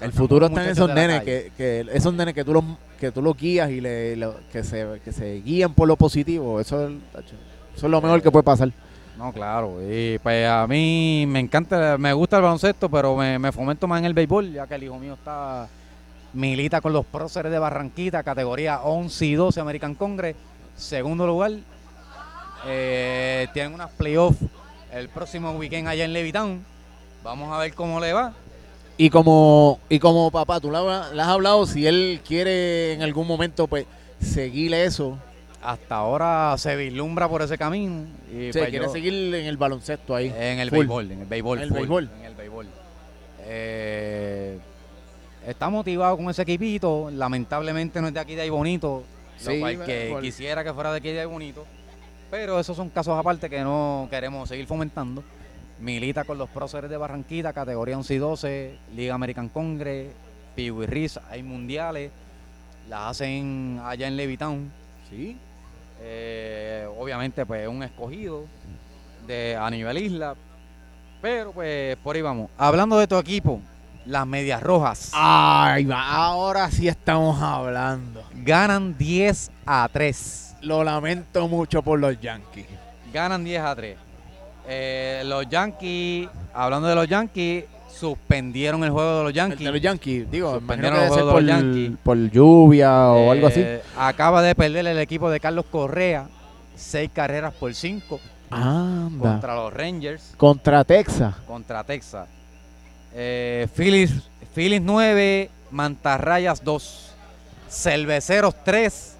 [0.00, 2.64] El futuro está en esos nenes, que, que esos nenes que tú los,
[2.98, 6.60] que tú los guías y le, lo- que, se, que se guían por lo positivo,
[6.60, 6.92] eso es,
[7.76, 8.70] eso es lo mejor que puede pasar.
[9.16, 9.78] No, claro.
[9.88, 14.00] Y pues a mí me encanta, me gusta el baloncesto, pero me, me fomento más
[14.00, 15.68] en el béisbol, ya que el hijo mío está
[16.34, 20.36] milita con los próceres de Barranquita, categoría 11 y 12 American Congress.
[20.76, 21.52] Segundo lugar,
[22.66, 24.38] eh, tienen unas playoffs
[24.92, 26.64] el próximo weekend allá en Levitown.
[27.22, 28.32] Vamos a ver cómo le va.
[28.98, 33.66] Y como, y como papá, tú le, has hablado si él quiere en algún momento
[33.66, 33.84] pues
[34.20, 35.18] seguir eso
[35.62, 38.06] hasta ahora se vislumbra por ese camino.
[38.30, 40.32] Y Sí, pues quiere yo- seguir en el baloncesto ahí.
[40.36, 40.78] En el Full.
[40.78, 41.58] béisbol, en el béisbol.
[41.58, 42.10] En el full, béisbol.
[42.20, 42.66] En el béisbol.
[43.48, 44.58] Eh,
[45.46, 47.10] está motivado con ese equipito.
[47.12, 49.02] Lamentablemente no es de aquí de ahí bonito.
[49.38, 51.66] Sí, lo cual que quisiera que fuera de aquí de ahí bonito.
[52.30, 55.22] Pero esos son casos aparte que no queremos seguir fomentando.
[55.78, 60.08] Milita con los próceres de Barranquita, categoría 11 y 12, Liga American Congress,
[60.54, 62.10] Piwi Riz, hay mundiales.
[62.88, 64.72] Las hacen allá en Levitown.
[65.10, 65.36] Sí.
[66.00, 68.44] Eh, obviamente, pues un escogido
[69.26, 70.34] de, a nivel isla.
[71.20, 72.50] Pero pues por ahí vamos.
[72.56, 73.60] Hablando de tu equipo,
[74.04, 78.22] las medias rojas Ay, va, ahora sí estamos hablando.
[78.34, 80.56] ganan 10 a 3.
[80.62, 82.66] Lo lamento mucho por los Yankees.
[83.12, 83.98] Ganan 10 a 3.
[84.68, 89.64] Eh, los Yankees, hablando de los Yankees, suspendieron el juego de los El Yankees.
[89.66, 91.98] de los Yankees, digo, Suspendieron los ser juegos por, de los Yankees.
[92.02, 93.60] por lluvia o algo así.
[93.60, 96.26] Eh, Acaba de perder el equipo de Carlos Correa,
[96.74, 99.30] 6 carreras por 5 Anda.
[99.32, 100.34] contra los Rangers.
[100.36, 101.34] Contra Texas.
[101.46, 102.28] contra Texas.
[103.14, 104.12] Eh, Phillies,
[104.54, 107.12] Phillies 9, Mantarrayas 2,
[107.70, 109.16] Cerveceros 3,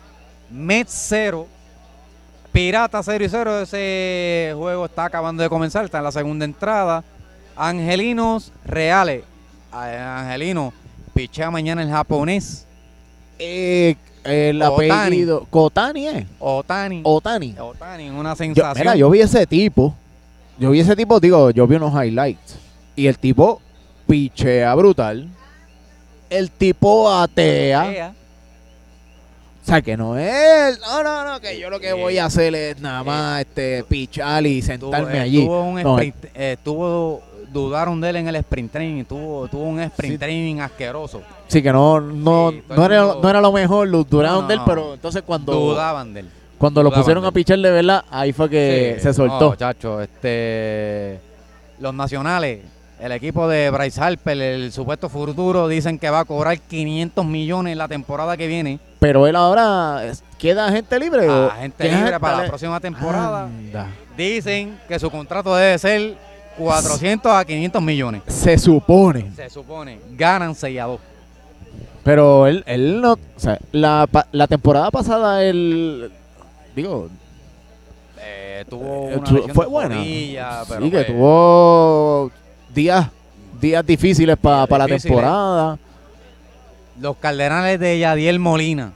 [0.51, 1.47] Mets 0,
[2.57, 3.61] Piratas 0 y 0.
[3.61, 7.05] Ese juego está acabando de comenzar, está en la segunda entrada.
[7.55, 9.25] Angelinos Reales.
[9.71, 10.73] Angelino
[11.13, 12.67] pichea mañana el japonés.
[13.39, 14.91] Eh, el Otani.
[14.91, 15.47] apellido.
[15.51, 16.27] Kotani, ¿eh?
[16.39, 17.03] Otani.
[17.05, 17.55] Otani.
[17.59, 18.79] Otani, una Yo, sensación.
[18.79, 19.95] mira, yo vi ese tipo.
[20.59, 22.59] Yo vi ese tipo, digo, yo vi unos highlights.
[22.97, 23.61] Y el tipo
[24.07, 25.29] pichea brutal.
[26.31, 27.93] El tipo atea.
[27.93, 28.15] Ea.
[29.67, 30.79] O sea, que no es.
[30.79, 33.83] No, no, no, que yo lo que Eh, voy a hacer es nada más este,
[33.83, 35.45] pichar y sentarme Tuvo- allí.
[35.45, 37.21] Tuvo un No, sprint, eh, tuvo-
[37.53, 40.19] dudaron de él en el sprint training, tuvo, tuvo un sprint Sí.
[40.19, 41.21] training asqueroso.
[41.49, 44.55] Sí, que no, no, Sí, no, era, no era lo mejor, lo No, no, de
[44.55, 46.31] él, pero entonces cuando, Dudaban de él.
[46.59, 49.51] cuando lo pusieron a pichar de verdad, ahí fue que Sí, se soltó.
[49.51, 51.19] No, chacho, este,
[51.81, 52.61] los nacionales,
[53.01, 57.77] el equipo de Bryce Harper, el supuesto futuro, dicen que va a cobrar 500 millones
[57.77, 60.03] la temporada que viene Pero él ahora
[60.39, 61.29] queda gente libre.
[61.29, 63.45] o- a gente ¿queda libre para la le- próxima temporada.
[63.45, 63.89] Anda.
[64.17, 66.15] Dicen que su contrato debe ser
[66.57, 68.23] 400 a 500 millones.
[68.29, 69.31] Se supone.
[69.37, 71.01] Se supone, ganan 6 a 2.
[72.03, 73.13] Pero él, él no.
[73.15, 76.11] O sea, la, pa- la temporada pasada él.
[76.75, 77.09] Digo,
[78.19, 79.97] Eh, tuvo eh, una tu- fue buena.
[80.69, 82.31] pero sí, que pues, tuvo
[82.75, 83.09] días,
[83.61, 85.79] días difíciles para Días la temporada.
[87.01, 88.93] Los Cardenales de Yadiel Molina,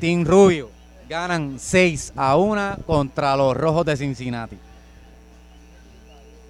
[0.00, 0.70] Team Rubio,
[1.08, 4.56] ganan 6 a 1 contra los Rojos de Cincinnati.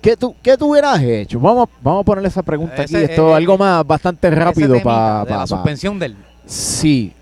[0.02, 1.40] ¿Qué tú, ¿Qué tú hubieras hecho?
[1.40, 3.04] Vamos, vamos a ponerle esa pregunta Ese, aquí.
[3.12, 5.24] Esto eh, algo más bastante rápido para.
[5.24, 7.12] de la suspensión del Sí.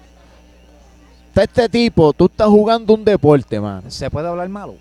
[1.28, 3.88] Está este tipo, tú estás jugando un deporte, mano.
[3.88, 4.74] ¿Se puede hablar malo?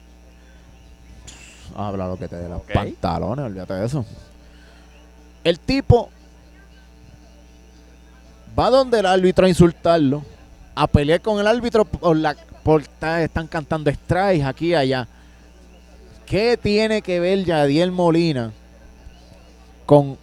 [1.75, 2.71] Habla lo que te dé los Ok.
[2.73, 4.03] pantalones, olvídate de eso.
[5.43, 6.09] El tipo
[8.57, 10.23] va donde el árbitro a insultarlo,
[10.75, 12.83] a pelear con el árbitro por la por
[13.21, 15.07] están cantando strikes aquí y allá.
[16.25, 18.51] ¿Qué tiene que ver Yadiel Molina
[19.85, 20.17] con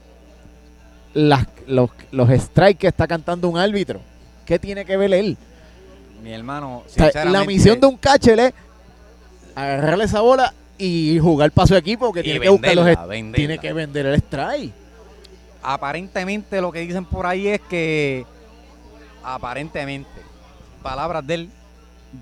[1.14, 4.00] las, los, los strikes que está cantando un árbitro?
[4.46, 5.36] ¿Qué tiene que ver él?
[6.22, 6.84] Mi hermano,
[7.26, 8.54] la misión de un catcher es
[9.54, 13.34] agarrarle esa bola y jugar para su equipo que tiene que buscar los venderla.
[13.34, 14.72] tiene que vender el strike.
[15.70, 18.24] Aparentemente lo que dicen por ahí es que
[19.22, 20.08] aparentemente,
[20.82, 21.50] palabras de él,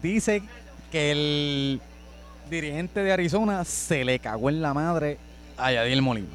[0.03, 0.43] dice
[0.91, 1.81] que el
[2.51, 5.19] dirigente de Arizona se le cagó en la madre
[5.57, 6.27] a Yadiel Molina.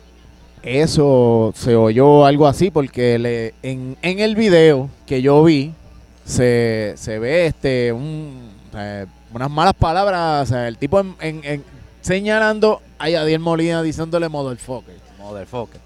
[0.63, 5.74] Eso se oyó algo así porque le, en, en el video que yo vi
[6.24, 11.41] se, se ve este un, eh, unas malas palabras, o sea, el tipo en, en-
[11.43, 11.63] en-
[12.00, 14.95] señalando a Yadiel Molina diciéndole motherfucker.
[15.19, 15.82] Motherfucker.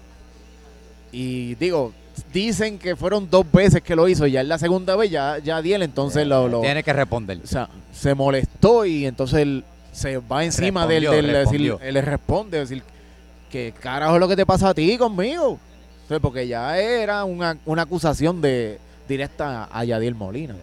[1.12, 1.92] Y digo,
[2.32, 5.56] dicen que fueron dos veces que lo hizo, ya en la segunda vez ya, ya
[5.56, 7.38] Yadiel entonces lo, lo- Tiene que responder.
[7.42, 11.94] o sea, se molestó y entonces él se va encima del, Respondió, del decir, él
[11.94, 12.82] le responde, decir,
[13.50, 15.52] ¿qué carajo es lo que te pasa a ti conmigo?
[15.52, 20.54] O sea, porque ya era una, una acusación de directa a Yadiel Molina.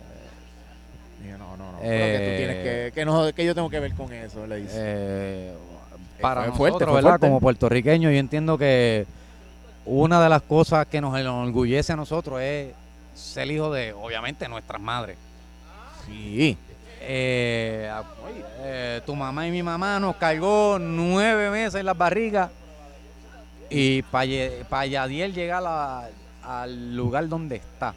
[1.38, 3.79] No, no, no, pero que tú Eh, tienes que, que, no, que yo tengo que
[3.79, 4.73] ver con eso, le dice.
[4.75, 5.53] Eh,
[6.21, 7.10] para fue nosotros, fuerte, fue ¿verdad?
[7.12, 7.27] fuerte.
[7.27, 9.06] Como puertorriqueños, yo entiendo que
[9.86, 12.74] una de las cosas que nos enorgullece a nosotros es
[13.13, 15.17] ser hijo de, obviamente, nuestras madres.
[16.06, 16.58] sí.
[17.06, 18.02] Eh, a-
[18.62, 22.50] eh, tu mamá y mi mamá nos cargó nueve meses en las barrigas
[23.69, 26.08] y para Yadiel llegar a-
[26.41, 27.93] al lugar donde está.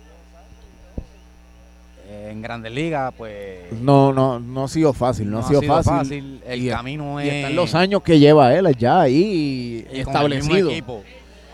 [2.09, 6.41] en Grandes Ligas, pues No, no, no ha sido fácil, no, ha sido, fácil.
[6.47, 9.95] El Y- camino Y es están los años que lleva él ya ahí y con
[9.95, 10.01] el
[10.33, 10.55] establecido.
[10.55, 11.05] mismo equipo.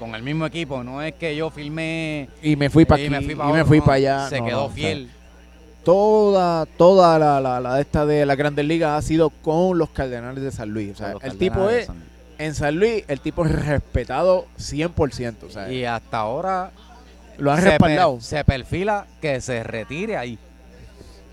[0.02, 3.10] Con el mismo equipo, no es que yo filmé Y me fui para y aquí,
[3.14, 4.28] me fui y para me fui para allá.
[4.28, 5.10] Se No, quedó no, o sea, fiel.
[5.84, 9.90] toda, toda la, la, la de esta de la Grandes Ligas ha sido con los
[9.90, 10.92] Cardenales de San Luis.
[10.92, 11.88] O sea, el tipo es,
[12.38, 15.34] en San Luis, el tipo es respetado 100%.
[15.46, 16.70] O sea, Y hasta ahora
[17.38, 18.20] lo han se, per- respaldado.
[18.20, 20.38] se perfila que se retire ahí.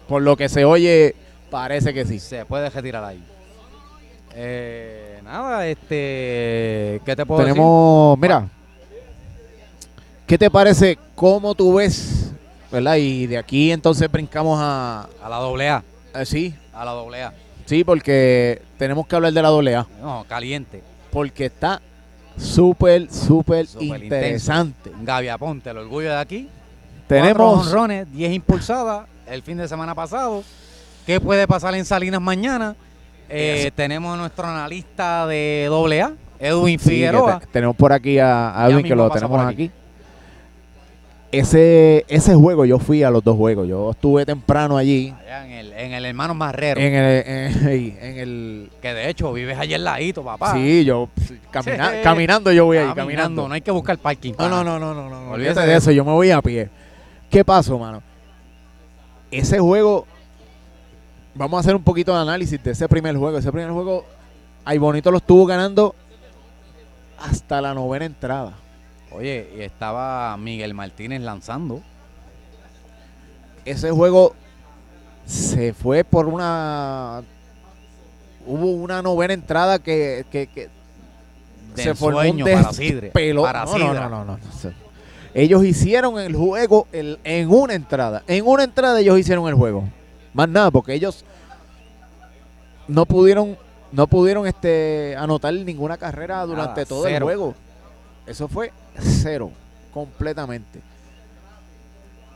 [0.08, 1.16] Por lo que se oye,
[1.52, 2.20] parece que sí.
[2.20, 3.24] Se puede retirar ahí.
[4.36, 7.02] Eh, nada, este.
[7.06, 8.48] ¿Qué te puedo Tenemos, mira,
[10.30, 10.98] ¿qué te parece?
[11.15, 12.32] ¿Cómo tú ves?
[12.72, 12.96] ¿Verdad?
[12.98, 15.10] Y de aquí entonces brincamos a...
[15.22, 15.84] A la doble A.
[16.13, 17.34] a- sí, A la doble A.
[17.65, 19.88] sí, porque tenemos que hablar de la doble A.
[20.02, 20.82] No, caliente.
[21.12, 21.82] Porque está
[22.38, 23.65] súper, súper
[24.04, 24.92] interesante.
[25.02, 26.48] Gaby Aponte, el orgullo de aquí.
[27.08, 27.65] Tenemos...
[27.68, 30.44] honrones, 10 impulsadas el fin de semana pasado.
[31.08, 32.76] ¿Qué puede pasar en Salinas mañana?
[33.30, 37.39] Eh, tenemos a nuestro analista de doble A, Edwin Sí, Figueroa.
[37.39, 39.72] te- tenemos por aquí a, a Edwin, que lo tenemos aquí.
[41.32, 43.68] Ese, ese juego, yo fui a los dos juegos.
[43.68, 45.13] Yo estuve temprano allí.
[45.22, 46.82] Allá en el, en el hermano Marrero.
[46.82, 50.54] En el, en, en el que de hecho vives allí al ladito, papá.
[50.54, 51.08] Sí, yo
[51.52, 51.98] camina- Sí.
[52.04, 53.48] caminando yo voy ahí, caminando, caminando.
[53.48, 54.34] no hay que buscar parking.
[54.39, 55.32] No, no, no, no, no, no.
[55.32, 56.68] Olvídate de eso, yo me voy a pie.
[57.30, 58.02] ¿Qué pasó, mano?
[59.30, 60.08] Ese juego,
[61.36, 63.38] vamos a hacer un poquito de análisis de ese primer juego.
[63.38, 64.04] Ese primer juego,
[64.65, 65.94] ahí bonito lo estuvo ganando
[67.20, 68.54] hasta la novena entrada.
[69.12, 71.82] Oye, y estaba Miguel Martínez lanzando.
[73.65, 74.36] Ese juego
[75.26, 77.22] se fue por una...
[78.45, 80.69] Hubo una novena entrada que, que, que
[81.76, 83.12] De se formó un para Sidre.
[83.12, 84.39] Para no, no, no, no,
[85.34, 88.24] Ellos hicieron el juego el- en una entrada.
[88.28, 89.84] En una entrada ellos hicieron el juego.
[90.34, 91.26] Más nada, porque ellos
[92.88, 93.58] no pudieron,
[93.91, 97.54] no pudieron este anotar ninguna carrera durante Nada, todo el juego.
[98.30, 99.52] Eso fue cero,
[99.94, 100.80] completamente.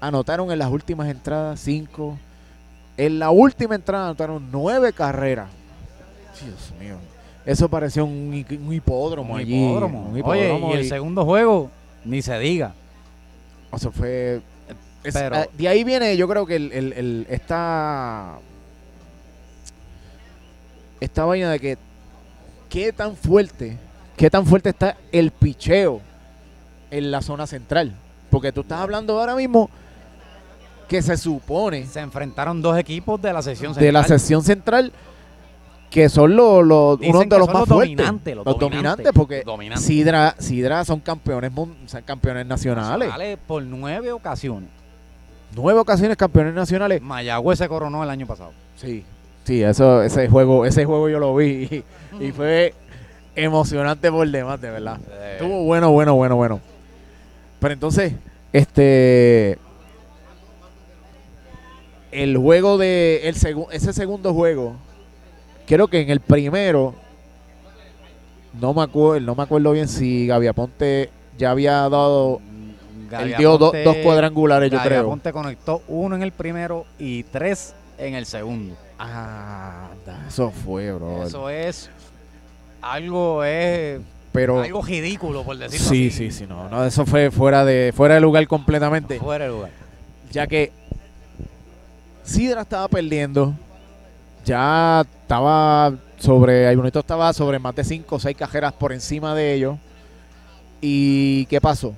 [0.01, 2.17] Anotaron en las últimas entradas cinco.
[2.97, 5.49] En la última entrada anotaron nueve carreras.
[6.43, 6.95] Dios mío.
[7.45, 9.55] Eso pareció un, hi- un hipódromo Un allí.
[9.65, 10.01] hipódromo.
[10.07, 11.69] un Oye, hipódromo y el segundo juego,
[12.05, 12.73] ni se diga.
[13.71, 14.41] Eso fue.
[15.03, 18.39] es- Pero- ah, de ahí viene, yo creo que el, el- el- esta.
[20.99, 21.77] Esta vaina de que.
[22.69, 23.77] ¿Qué tan fuerte?
[24.23, 25.99] ¿Qué tan fuerte está el picheo
[26.89, 27.93] en la zona central?
[28.29, 29.69] Porque tú estás hablando ahora mismo
[30.87, 34.19] que se supone Se enfrentaron dos equipos de la sesión de la central.
[34.21, 34.93] sesión central
[35.89, 37.97] que son los, los que de los más los fuertes.
[37.97, 39.85] dominantes, los dominantes, dominantes, porque los dominantes.
[39.85, 41.51] Sidra, Sidra son campeones
[41.87, 43.09] son campeones nacionales.
[43.09, 44.69] Nacionales por nueve ocasiones.
[45.53, 47.01] Nueve ocasiones campeones nacionales.
[47.01, 48.53] Mayagüez se coronó el año pasado.
[48.77, 49.03] Sí,
[49.43, 51.83] sí, eso, ese juego, ese juego yo lo vi
[52.19, 52.73] y, y fue
[53.35, 54.99] emocionante por demás, de verdad.
[55.09, 56.59] Eh, Estuvo bueno, bueno, bueno, bueno.
[57.59, 58.13] Pero entonces,
[58.51, 59.57] este
[62.11, 64.75] el juego de el segu- ese segundo juego,
[65.65, 66.93] creo que en el primero
[68.59, 72.39] no me acuerdo, no me acuerdo bien si Gaby Aponte ya había dado
[73.09, 75.01] Gaby él dio do- Aponte- dos cuadrangulares, yo Gaby creo.
[75.01, 78.75] Aponte conectó uno en el primero y tres en el segundo.
[78.99, 79.87] Ah,
[80.27, 81.23] eso fue, bro.
[81.23, 81.89] Eso es
[82.83, 83.99] algo es
[84.31, 86.29] Pero algo ridículo por decirlo sí, así.
[86.29, 89.19] sí, sí, no, no, eso fue fuera de fuera de lugar completamente.
[89.19, 89.71] Fuera de lugar.
[90.31, 90.71] ya que
[92.23, 93.53] Sidra estaba perdiendo,
[94.45, 99.35] ya estaba sobre, el bonito estaba sobre más de 5 o 6 cajeras por encima
[99.35, 99.77] de ellos.
[100.79, 101.93] ¿Y qué pasó?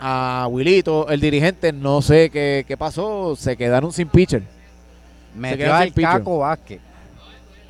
[0.00, 4.42] A Wilito, el dirigente, no sé qué, qué pasó, se quedaron sin pitcher.
[5.34, 5.92] Metió quedó al.
[5.92, 6.80] Caco Vázquez.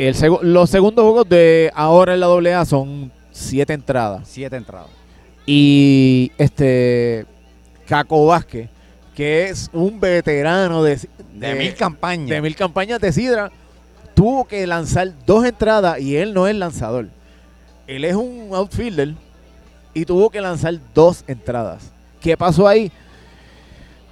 [0.07, 4.23] El segu- los segundos juegos de ahora en la AA son 7 entradas.
[4.29, 4.89] Siete entradas.
[5.47, 7.27] Y este
[7.87, 8.69] Caco Vázquez,
[9.15, 10.99] que es un veterano de,
[11.35, 12.29] De, mil campañas.
[12.29, 13.51] de mil campañas de Sidra,
[14.15, 17.09] tuvo que lanzar dos entradas y él no es lanzador.
[17.87, 19.15] Él es un outfielder
[19.95, 21.93] y tuvo que lanzar dos entradas.
[22.21, 22.91] ¿Qué pasó ahí?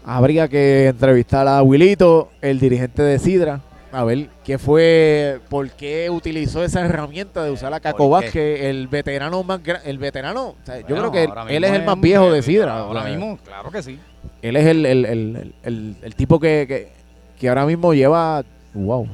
[0.04, 3.60] Habría que entrevistar a Wilito, el dirigente de Sidra,
[3.92, 8.08] a ver qué fue, por qué utilizó esa herramienta de usar a Caco.
[8.08, 12.00] Vázquez, el veterano más el veterano, o sea, yo creo que él, es el más
[12.00, 12.78] viejo de Sidra.
[12.78, 13.98] Ahora mismo, claro que sí.
[14.42, 16.92] él es el, el, el, el- el- tipo que, que,
[17.38, 18.44] que ahora mismo lleva.
[18.74, 19.08] ¡Wow!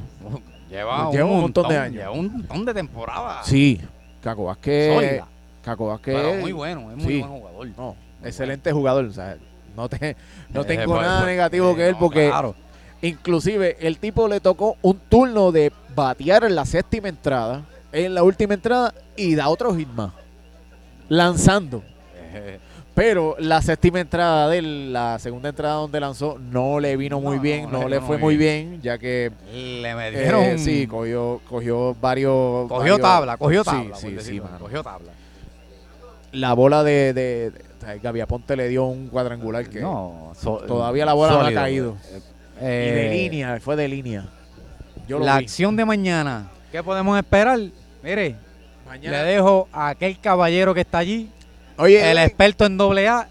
[0.69, 1.95] Lleva, Lleva un montón de años.
[1.95, 3.41] Lleva un montón de temporada.
[3.43, 3.79] Sí,
[4.21, 4.93] Caco Vázquez.
[4.93, 5.27] Sólida.
[5.63, 6.15] Caco Vázquez.
[6.15, 7.19] Pero muy bueno, es muy sí.
[7.19, 7.67] buen jugador.
[7.77, 9.05] No, excelente jugador.
[9.05, 9.37] O sea,
[9.75, 10.15] no, te,
[10.49, 12.55] no Eh, tengo pues, nada pues, negativo eh, que él no, porque claro.
[13.01, 18.23] Inclusive, el tipo le tocó un turno de batear en la séptima entrada, en la
[18.23, 20.11] última entrada, y da otro hit más.
[21.09, 21.83] Lanzando.
[22.95, 27.35] Pero la séptima entrada de él, la segunda entrada donde lanzó, no le vino muy
[27.35, 30.57] No, bien, no no, le fue muy bien, ya que Le eh, metieron.
[30.57, 32.67] sí, cogió, cogió varios...
[32.67, 33.95] cogió varios- tabla, cogió tabla.
[33.95, 34.49] Sí, sí, decirlo.
[34.59, 35.11] Cogió tabla.
[36.31, 41.33] La bola de, de, de- le dio un cuadrangular que No, so- todavía la bola
[41.33, 41.95] no ha sólido.
[42.59, 44.25] Y de Eh, línea, fue de línea.
[45.07, 45.43] Yo la vi.
[45.45, 47.59] acción de mañana, ¿qué podemos esperar?
[48.03, 48.35] Mire,
[48.85, 51.29] Mañana- le dejo a aquel caballero que está allí,
[51.77, 53.27] Oye, el experto en doble A,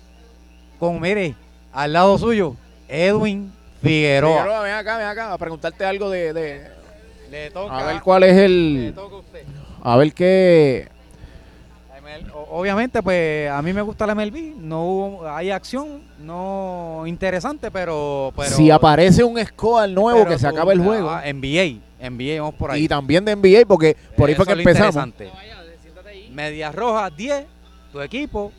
[0.78, 1.34] con, mire,
[1.72, 2.54] al lado suyo,
[2.88, 3.52] Edwin
[3.82, 4.36] Figueroa.
[4.42, 6.68] Figueroa, ven acá, ven acá, a preguntarte algo de, de-
[7.30, 9.42] Le toca, a ver cuál es le el, toca a usted.
[9.82, 10.88] a ver qué,
[12.48, 14.54] Obviamente, pues a mí me gusta la MLB.
[14.58, 18.32] No hubo, hay acción, no interesante, pero.
[18.36, 22.54] pero si aparece un score nuevo que se acaba el juego ah, NBA, NBA, vamos
[22.54, 22.84] por ahí.
[22.84, 25.14] y también de NBA porque por ahí fue Eso que es lo empezamos.
[26.32, 27.46] Medias Rojas 10,
[27.92, 28.52] tu equipo,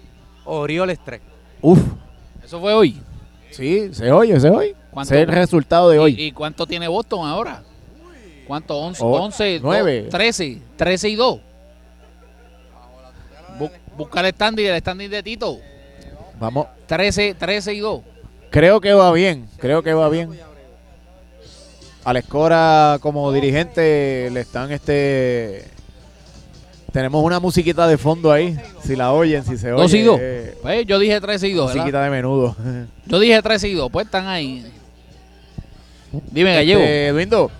[0.46, 1.22] Orioles 3.
[1.62, 1.80] Uf,
[2.44, 3.00] Eso fue hoy.
[3.52, 4.76] sí, se oye, se oye.
[4.92, 5.14] ¿Cuánto?
[5.14, 6.16] Ese es el resultado de ¿Y, hoy.
[6.18, 7.64] y cuánto tiene Boston ahora?
[8.48, 8.78] ¿Cuánto?
[8.78, 10.04] 11, Oh, 11 nueve.
[10.04, 11.40] do- 13, 13 y 2.
[13.98, 15.60] Bu- busca el standing, el standing de Tito.
[16.40, 18.02] Vamos, 13, 13 y 2.
[18.52, 20.30] creo que va bien, creo que va bien.
[22.06, 25.66] Al Escora como dirigente le están este
[26.94, 29.82] tenemos una musiquita de fondo ahí, si la oyen, si se oye.
[29.84, 30.20] 2 y 2.
[30.22, 31.66] eh, Pues yo dije 13 y 2.
[31.68, 31.76] ¿verdad?
[31.82, 32.56] musiquita de menudo.
[33.06, 33.92] Yo dije 13 y 2.
[33.92, 34.66] Pues están ahí.
[36.32, 36.80] Dime, Gallego.
[36.80, 37.52] Este, Eduindo,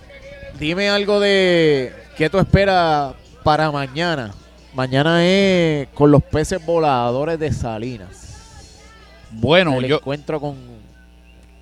[0.58, 3.12] dime algo de qué tú esperas
[3.44, 4.32] para mañana.
[4.78, 8.76] Mañana es con los peces voladores de Salinas.
[9.32, 10.54] bueno, el yo, encuentro con,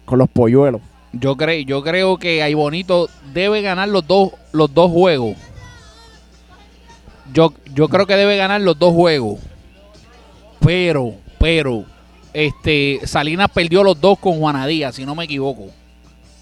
[0.05, 0.83] con los polluelos.
[1.14, 5.35] yo, creo yo creo que Ay Bonito debe ganar los dos, los dos juegos.
[7.33, 9.41] Yo, yo creo que debe ganar los dos juegos.
[10.61, 11.87] Pero, pero,
[12.35, 15.69] este, Salinas perdió los dos con Juana Díaz, si no me equivoco.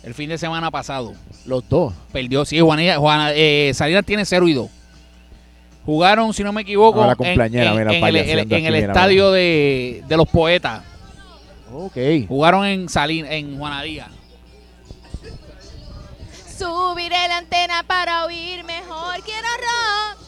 [0.02, 1.12] El fin de semana pasado.
[1.46, 1.94] Los dos.
[2.12, 4.68] Perdió, sí, Juanilla, Juana, eh, Salinas tiene 0 y 2.
[5.84, 8.78] Jugaron, si no me equivoco, Ah, la en, cumpleañera, en- mira, en el, en mira,
[8.78, 10.82] estadio de, de los poetas.
[11.72, 11.96] Ok.
[12.28, 14.08] Jugaron en Salin, en Juanadía.
[16.56, 19.16] Subiré la antena para oír mejor.
[19.24, 20.20] Quiero rock.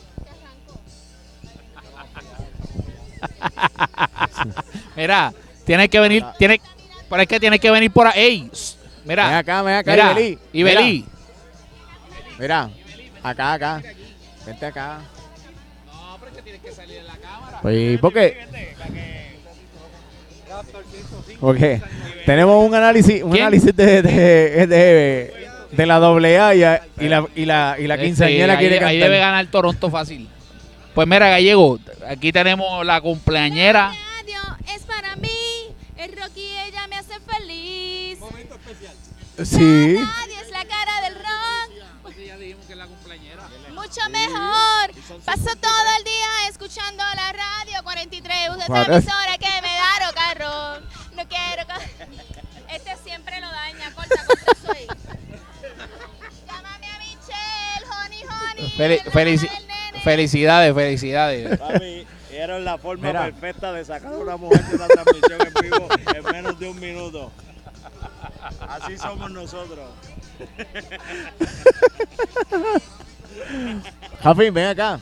[4.96, 5.32] Mira,
[5.64, 6.60] tienes que venir, tienes,
[7.08, 8.18] pero es que tienes que venir por ahí.
[8.20, 10.38] Ey, s- Ven mira, acá, ven acá, mira, Ibelí.
[10.52, 11.04] Ibelí.
[12.38, 12.70] Mira, mira,
[13.22, 13.82] acá, acá.
[14.44, 15.00] Vente acá.
[17.74, 18.00] En la cámara.
[18.00, 18.38] Pues, ¿por qué?
[21.40, 21.82] Porque
[22.24, 23.42] tenemos un análisis, un ¿Quién?
[23.44, 27.98] análisis de, de, de, de la doble A y, y la, y la, y la
[27.98, 30.28] quinceañera Este, quiere ahí, debe ganar Toronto fácil.
[30.94, 33.92] Pues mira, Gallego, aquí tenemos la cumpleañera.
[34.74, 35.28] Es para mí.
[35.98, 38.18] El rock y ella me hace feliz.
[39.44, 39.94] Sí.
[39.94, 41.26] La radio es la cara del rock.
[43.74, 45.20] Mucho mejor.
[45.24, 46.25] Paso todo el día
[48.66, 49.04] 43.
[49.04, 50.84] Usa esa que me da rocarrón.
[51.16, 51.62] No quiero.
[52.68, 53.90] Este siempre lo daña.
[53.94, 54.86] Corta, corta, soy.
[56.46, 58.70] Llámame a Michelle, honey, honey.
[58.76, 59.50] Fel- el felici-
[60.02, 61.58] felicidades, felicidades.
[61.58, 63.24] Papi, era la forma Mira.
[63.24, 66.78] perfecta de sacar a una mujer de la transmisión en vivo en menos de un
[66.80, 67.32] minuto.
[68.68, 69.88] Así somos nosotros.
[74.22, 75.00] Jafi, ven acá.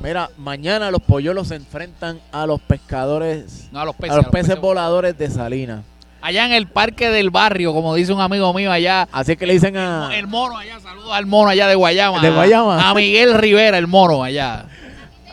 [0.00, 4.12] Mira, mañana los polluelos se enfrentan a los pescadores, No, a los peces.
[4.12, 5.82] a los peces peces voladores de Salinas.
[6.22, 9.08] Allá en el parque del barrio, como dice un amigo mío allá.
[9.12, 10.10] Así que le dicen a...
[10.14, 12.20] El mono allá, saludos al mono allá de Guayama.
[12.20, 12.90] ¿De Guayama?
[12.90, 14.66] A Miguel Rivera, el mono allá.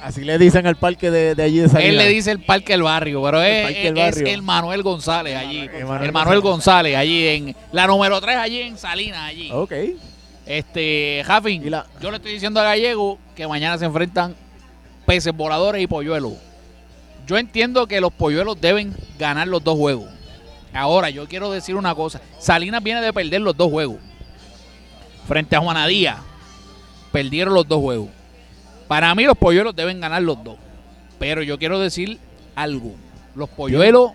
[0.01, 1.89] Así le dicen al parque de, de allí de Salinas.
[1.89, 5.69] Él le dice el parque del barrio, pero es, del es el Manuel González allí.
[5.73, 9.49] El Manuel González allí en la número 3 allí en Salinas allí.
[9.51, 9.73] Ok.
[10.45, 14.33] Este, Jafin, la- yo le estoy diciendo a Gallego que mañana se enfrentan
[15.07, 16.33] peces voladores y polluelos.
[17.25, 20.09] Yo entiendo que los polluelos deben ganar los dos juegos.
[20.73, 22.21] Ahora, yo quiero decir una cosa.
[22.39, 23.97] Salinas viene de perder los dos juegos.
[25.27, 26.17] Frente a Juanadía.
[27.11, 28.09] Perdieron los dos juegos.
[28.87, 30.57] Para mí los polluelos deben ganar los dos.
[31.17, 32.19] Pero yo quiero decir
[32.53, 32.93] algo.
[33.33, 34.11] Los polluelos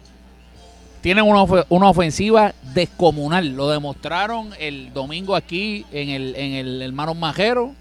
[1.00, 3.48] tienen una, una ofensiva descomunal.
[3.48, 7.74] Lo demostraron el domingo aquí en el, en el Majero,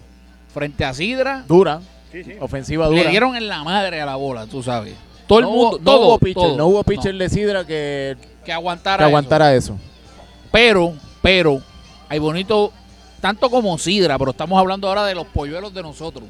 [0.52, 1.44] frente a Sidra.
[1.46, 1.82] Dura.
[2.12, 2.32] Sí, sí.
[2.40, 3.02] Ofensiva dura.
[3.04, 4.94] Le dieron en la madre a la bola, tú sabes.
[5.26, 6.56] Todo el mundo, hubo, no todo, hubo pitcher, todo.
[6.58, 9.08] no hubo pitcher No, de Sidra que, que aguantara, que eso.
[9.08, 9.78] aguantara eso.
[10.50, 10.92] Pero,
[11.22, 11.62] pero,
[12.08, 12.70] Hay bonito,
[13.20, 16.24] tanto como Sidra, pero estamos hablando ahora de los polluelos de nosotros.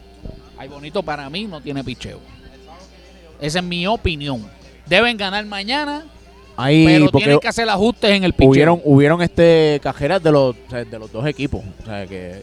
[0.57, 2.21] Hay bonito para mí no tiene picheo.
[3.41, 4.49] Esa es mi opinión.
[4.87, 6.05] Deben ganar mañana,
[6.57, 8.51] Ahí, pero tienen que hacer ajustes en el picheo.
[8.51, 11.63] hubieron, hubieron este cajeras de los, de los dos equipos.
[11.83, 12.43] O sea, que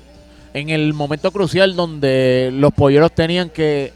[0.53, 3.93] en el momento crucial donde los polleros tenían que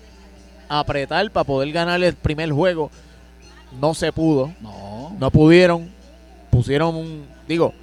[0.69, 2.89] apretar para poder ganar el primer juego,
[3.79, 4.51] no se pudo.
[4.61, 5.15] No.
[5.19, 5.89] No pudieron.
[6.49, 7.25] Pusieron un.
[7.47, 7.73] Digo,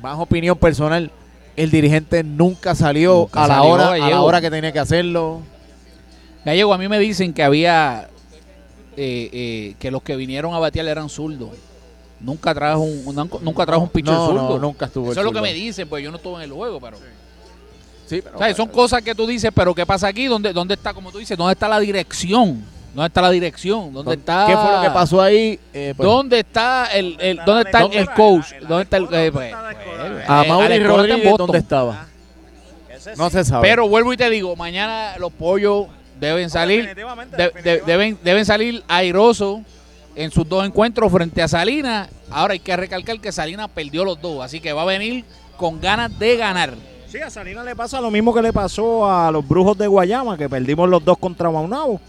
[0.00, 1.10] más opinión personal.
[1.54, 4.78] El dirigente nunca salió Nunca a la salió, hora a la hora que tenía que
[4.78, 5.42] hacerlo.
[6.46, 8.08] Gallego, a mí me dicen que había
[8.96, 11.50] eh, eh, que los que vinieron a batear eran zurdos.
[12.20, 14.48] Nunca trajo un, nunca- nunca trajo un pitcher No, zurdo.
[14.50, 16.52] no, nunca estuvo Eso es lo que me dicen, pues yo no estuve en el
[16.52, 16.96] juego, pero.
[16.96, 17.02] Sí,
[18.08, 20.26] pero- O sea, son cosas que tú dices, pero ¿qué pasa aquí?
[20.26, 22.64] ¿Dónde, dónde está, como tú dices, dónde está la dirección?
[22.94, 23.92] ¿Dónde está la dirección?
[23.92, 24.44] ¿Dónde está?
[24.46, 25.58] ¿Qué fue lo que pasó ahí?
[25.72, 28.50] Eh, pues, ¿Dónde está el, el- Está dónde está el, el coach?
[28.52, 30.20] la- la ¿Dónde está el descola, eh, ¿dónde pues, descola?
[30.20, 31.34] eh, a eh, Mauri Rodríguez.
[31.38, 32.06] ¿dónde estaba?
[33.16, 33.66] No se sabe.
[33.68, 35.86] Pero vuelvo y te digo, mañana los pollos
[36.20, 37.90] deben salir Definitivamente, de- de- definitivamente.
[37.92, 39.60] deben, deben salir airosos
[40.14, 42.08] en sus dos encuentros frente a Salinas.
[42.30, 45.24] Ahora hay que recalcar que Salinas perdió los dos, así que va a venir
[45.56, 46.74] con ganas de ganar.
[47.12, 50.38] Sí, a Salinas le pasa lo mismo que le pasó a los Brujos de Guayama,
[50.38, 52.00] que perdimos los dos contra Maunabo.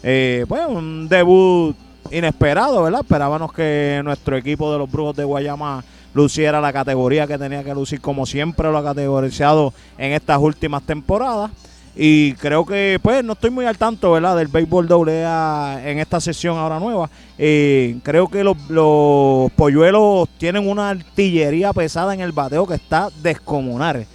[0.00, 1.74] Eh, pues un debut
[2.12, 3.00] inesperado, ¿verdad?
[3.00, 5.82] Esperábamos que nuestro equipo de los Brujos de Guayama
[6.14, 10.84] luciera la categoría que tenía que lucir, como siempre lo ha categorizado en estas últimas
[10.84, 11.50] temporadas.
[11.96, 14.36] Y creo que, pues, no estoy muy al tanto, ¿verdad?
[14.36, 17.10] Del béisbol AA en esta sesión ahora nueva.
[17.38, 23.10] Eh, creo que los, los polluelos tienen una artillería pesada en el bateo que está
[23.20, 24.06] descomunal.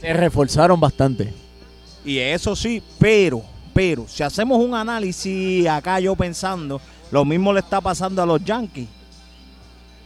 [0.00, 1.32] Se reforzaron bastante.
[2.04, 3.42] Y eso sí, pero,
[3.74, 6.80] pero, si hacemos un análisis acá yo pensando,
[7.10, 8.88] lo mismo le está pasando a los Yankees.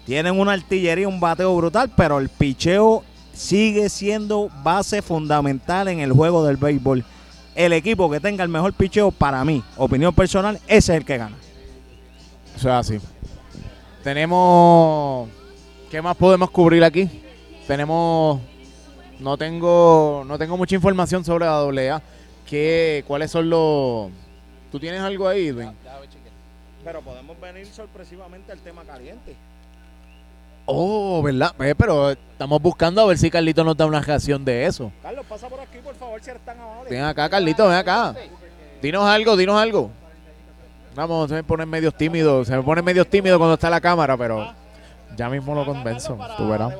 [0.07, 6.12] Tienen una artillería, un bateo brutal, pero el picheo sigue siendo base fundamental en el
[6.12, 7.05] juego del béisbol.
[7.55, 11.18] El equipo que tenga el mejor picheo, para mí, opinión personal, ese es el que
[11.18, 11.36] gana.
[12.57, 12.99] O sea, así.
[14.03, 15.28] Tenemos.
[15.90, 17.09] ¿Qué más podemos cubrir aquí?
[17.66, 18.40] Tenemos.
[19.22, 20.24] No tengo.
[20.26, 22.02] No tengo mucha información sobre la AA.
[22.44, 24.10] ¿Qué, ¿Cuáles son los.
[24.70, 25.70] ¿Tú tienes algo ahí, Edwin?
[26.84, 29.36] Pero podemos venir sorpresivamente al tema caliente.
[30.66, 31.54] Oh, ¿verdad?
[31.60, 34.90] Eh, pero estamos buscando a ver si Carlito nos da una reacción de eso.
[35.02, 36.90] Carlos, pasa por aquí, por favor, si eres tan amable.
[36.90, 38.14] Ven acá, Carlito, ven acá.
[38.80, 39.90] Dinos algo, dinos algo.
[40.94, 42.44] Vamos, se me pone medio tímido.
[42.44, 44.52] Se me pone medio tímido cuando está la cámara, pero
[45.16, 46.18] ya mismo lo convenzo.
[46.36, 46.74] Tú verás.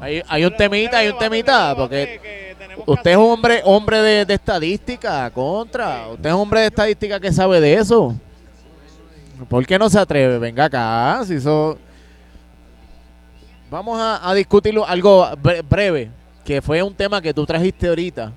[0.00, 2.54] Hay, hay un temita, hay un temita, porque
[2.86, 6.08] usted es un hombre, hombre de, de estadística, contra.
[6.08, 8.14] Usted es un hombre de estadística que sabe de eso.
[9.48, 10.38] ¿Por qué no se atreve?
[10.38, 11.78] Venga acá, si eso...
[13.70, 16.10] Vamos a, a discutirlo algo bre- breve,
[16.44, 18.32] que fue un tema que tú trajiste ahorita,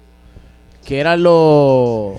[0.86, 2.14] que eran los...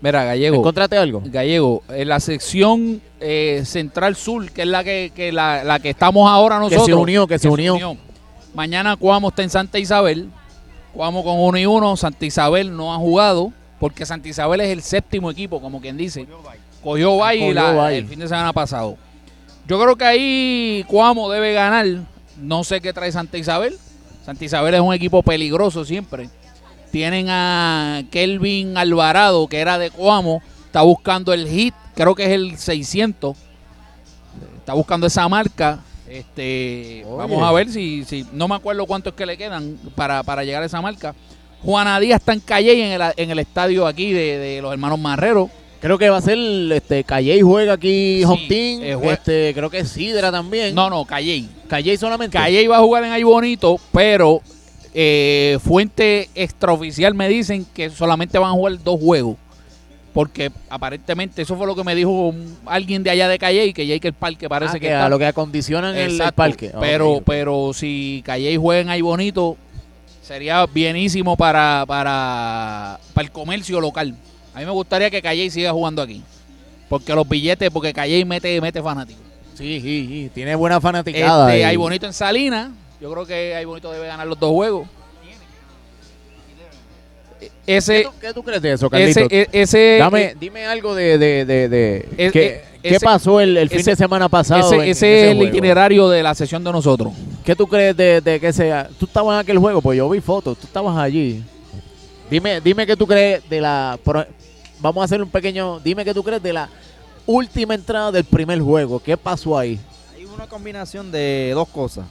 [0.00, 0.56] Mira, Gallego.
[0.56, 1.22] ¿Encontraste algo?
[1.26, 5.90] Gallego, en la sección eh, central sur, que es la que, que la, la que
[5.90, 6.86] estamos ahora Que nosotros.
[6.86, 7.96] se unió, que se unió.
[8.56, 10.30] Mañana Cuamo está en Santa Isabel.
[10.94, 11.94] Cuamo con uno y uno.
[11.94, 16.26] Santa Isabel no ha jugado porque Santa Isabel es el séptimo equipo, como quien dice.
[16.82, 17.98] Cogió bye.
[17.98, 18.96] el fin de semana pasado.
[19.68, 21.84] Yo creo que ahí Cuamo debe ganar.
[22.38, 23.76] No sé qué trae Santa Isabel.
[24.24, 26.30] Santa Isabel es un equipo peligroso siempre.
[26.90, 30.40] Tienen a Kelvin Alvarado, que era de Cuamo.
[30.64, 31.74] Está buscando el hit.
[31.94, 33.36] Creo que es el 600.
[34.60, 35.80] Está buscando esa marca.
[36.08, 37.16] Este, Oye.
[37.16, 40.62] vamos a ver si, si no me acuerdo cuántos que le quedan para, para llegar
[40.62, 41.14] a esa marca.
[41.62, 44.98] Juana Díaz está en Calle en el, en el estadio aquí de, de los hermanos
[44.98, 45.50] Marrero.
[45.80, 46.38] Creo que va a ser
[46.72, 50.74] este Calle juega aquí Sí, eh, este, creo que Sidra también.
[50.74, 51.44] No, no, Calle.
[51.68, 52.36] Calle solamente.
[52.36, 54.40] Calle iba a jugar en ahí bonito, pero
[54.94, 59.36] eh, fuente extraoficial me dicen que solamente van a jugar dos juegos.
[60.16, 63.86] Porque aparentemente eso fue lo que me dijo un- alguien de allá de Calle, que
[63.86, 65.04] ya que el parque parece Ah, que, que está.
[65.04, 66.72] a lo que acondicionan el- parque.
[66.80, 69.58] Pero, pero si Calle juega en ahí bonito,
[70.22, 74.14] sería bienísimo para, para, para el comercio local.
[74.54, 76.22] A mí me gustaría que Calle siga jugando aquí.
[76.88, 79.22] Porque los billetes, porque Calle mete, mete fanáticos.
[79.54, 81.48] Sí, sí, sí, tiene buena fanaticada.
[81.50, 82.70] Este, y- hay bonito en Salinas.
[83.02, 84.88] Yo creo que hay bonito debe ganar los dos juegos.
[87.66, 89.20] ¿Qué Ese, tú, qué tú crees de eso, Carlito?
[89.20, 92.46] ese, e- ese, Dame, dime algo de, de, de, de- Es- ¿qué,
[92.82, 94.60] eh, qué pasó el, el fin ese- de semana pasado.
[94.66, 95.50] ese, en- en ese es el juego?
[95.50, 97.12] itinerario de la sesión de nosotros.
[97.44, 98.88] ¿Qué tú crees de, de que sea?
[98.98, 101.42] Tú estabas en aquel juego, pues yo vi fotos, tú estabas allí.
[102.30, 103.98] Dime, dime qué tú crees de la.
[104.04, 104.26] pro-
[104.78, 105.80] Vamos a hacer un pequeño.
[105.80, 106.68] Dime qué tú crees de la
[107.24, 109.00] última entrada del primer juego.
[109.00, 109.80] ¿Qué pasó ahí?
[110.14, 112.04] Hay una combinación de dos cosas.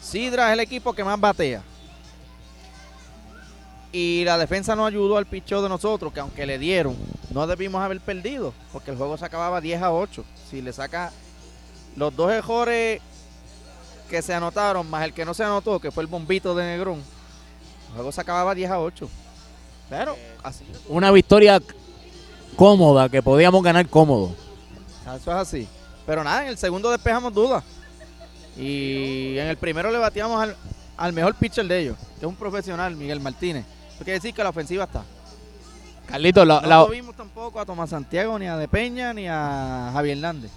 [0.00, 1.62] Sidra es el equipo que más batea.
[3.92, 6.94] Y la defensa no ayudó al picheo de nosotros, que aunque le dieron,
[7.30, 10.24] no debimos haber perdido, porque el juego se acababa 10 a 8.
[10.50, 11.10] Si le saca
[11.96, 13.00] los dos mejores
[14.10, 16.98] que se anotaron, más el que no se anotó, que fue el bombito de Negrón,
[17.88, 19.08] el juego se acababa 10 a 8.
[19.88, 21.62] Pero así, Una victoria
[22.56, 24.34] cómoda, que podíamos ganar cómodo.
[25.02, 25.68] eso es así.
[26.06, 27.64] Pero nada, en el segundo despejamos dudas.
[28.58, 30.56] Y en el primero le bateamos al,
[30.96, 33.64] al mejor pitcher de ellos, que es un profesional, Miguel Martínez.
[33.98, 35.02] Quiere decir que la ofensiva está.
[36.06, 39.90] Carlito, la, No la- tuvimos tampoco a Tomás Santiago, ni a De Peña, ni a
[39.92, 40.50] Javier Hernández.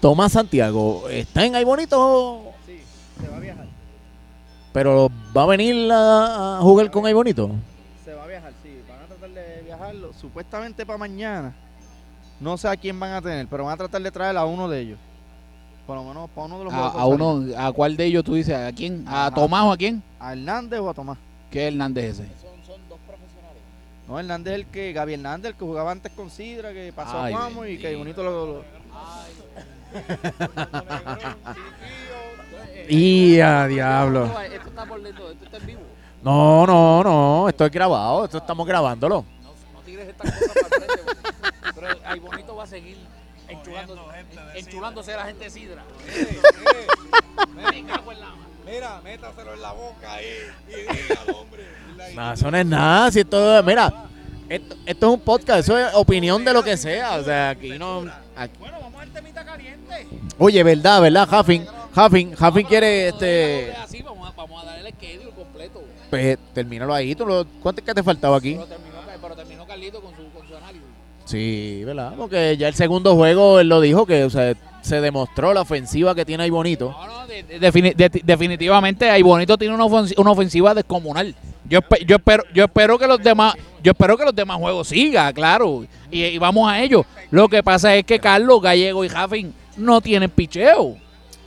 [0.00, 2.42] Tomás Santiago, ¿está en ahí bonito?
[2.66, 2.80] Sí,
[3.20, 3.66] se va a viajar.
[4.72, 7.50] Pero va a venir a, a jugar con ahí bonito.
[8.04, 8.80] Se va a viajar, sí.
[8.88, 11.54] Van a tratar de viajarlo supuestamente para mañana.
[12.38, 14.68] No sé a quién van a tener, pero van a tratar de traer a uno
[14.68, 14.98] de ellos.
[15.86, 18.34] Por lo menos para uno de los a, a uno, ¿a cuál de ellos tú
[18.34, 18.54] dices?
[18.56, 19.04] ¿A quién?
[19.06, 19.30] ¿A.
[19.34, 20.02] Tomás o a quién?
[20.18, 21.18] ¿A Hernández o a Tomás?
[21.50, 22.28] ¿Qué Hernández ese?
[24.08, 27.20] No, Hernández es el que, Gaby Hernández, el que jugaba antes con Sidra, que pasó
[27.20, 28.64] Ay, a Cuamo y que bonito lo, lo-
[32.88, 34.24] Y a diablo.
[34.42, 35.80] Esto está por dentro, esto está en vivo.
[36.22, 39.08] No, no, no, esto es grabado, esto estamos grabándo.
[39.08, 39.24] No,
[39.72, 41.02] no tires estas cosas para frente.
[41.74, 42.98] Pero ahí bonito va a seguir
[43.48, 44.00] enchulándose,
[44.56, 45.84] enchulándose a la gente de Sidra.
[47.54, 48.34] Me cago en la.
[48.70, 50.24] Mira, métaselo en la boca ahí
[50.68, 51.64] y dígalo, hombre.
[52.14, 53.92] No, eso no es nada, si esto, mira,
[54.48, 57.78] esto, esto es un podcast, eso es opinión de lo que sea, o sea, aquí
[57.78, 58.04] no...
[58.34, 60.08] aquí- Bueno, vamos al temita caliente.
[60.38, 64.94] Oye, verdad, verdad, Huffing, Huffing, Huffing quiere, este, Así, vamos a, vamos a darle el
[64.94, 65.82] schedule completo.
[66.08, 68.54] pues, termínalo ahí, tú lo, ¿cuánto es que te faltaba aquí?
[68.54, 70.82] Pero terminó, pero terminó Carlito con su, con su análisis.
[71.26, 72.14] Sí, ¿verdad?
[72.16, 76.14] Porque ya el segundo juego él lo dijo que, o sea, se demostró la ofensiva
[76.14, 76.90] que tiene ahí bonito.
[76.90, 81.34] No, no, defini- de- definitivamente ahí Bonito tiene una, una ofensiva descomunal.
[81.68, 84.88] Yo, espe- yo espero yo espero que los demás yo espero que los demás juegos
[84.88, 85.84] sigan, claro.
[86.10, 87.04] Y, y vamos a ello.
[87.30, 90.82] Lo que pasa es que Carlos Gallego y Jaffin no tienen picheo.
[90.82, 90.98] O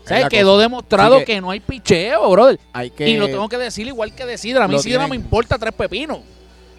[0.08, 0.62] sea, quedó cosa.
[0.64, 2.60] demostrado que- que, no hay picheo, brother.
[2.74, 3.08] Hay que...
[3.10, 4.66] Y lo tengo que decir igual que de Sidra.
[4.66, 6.20] A mí Sidra tienen- me importa tres pepinos.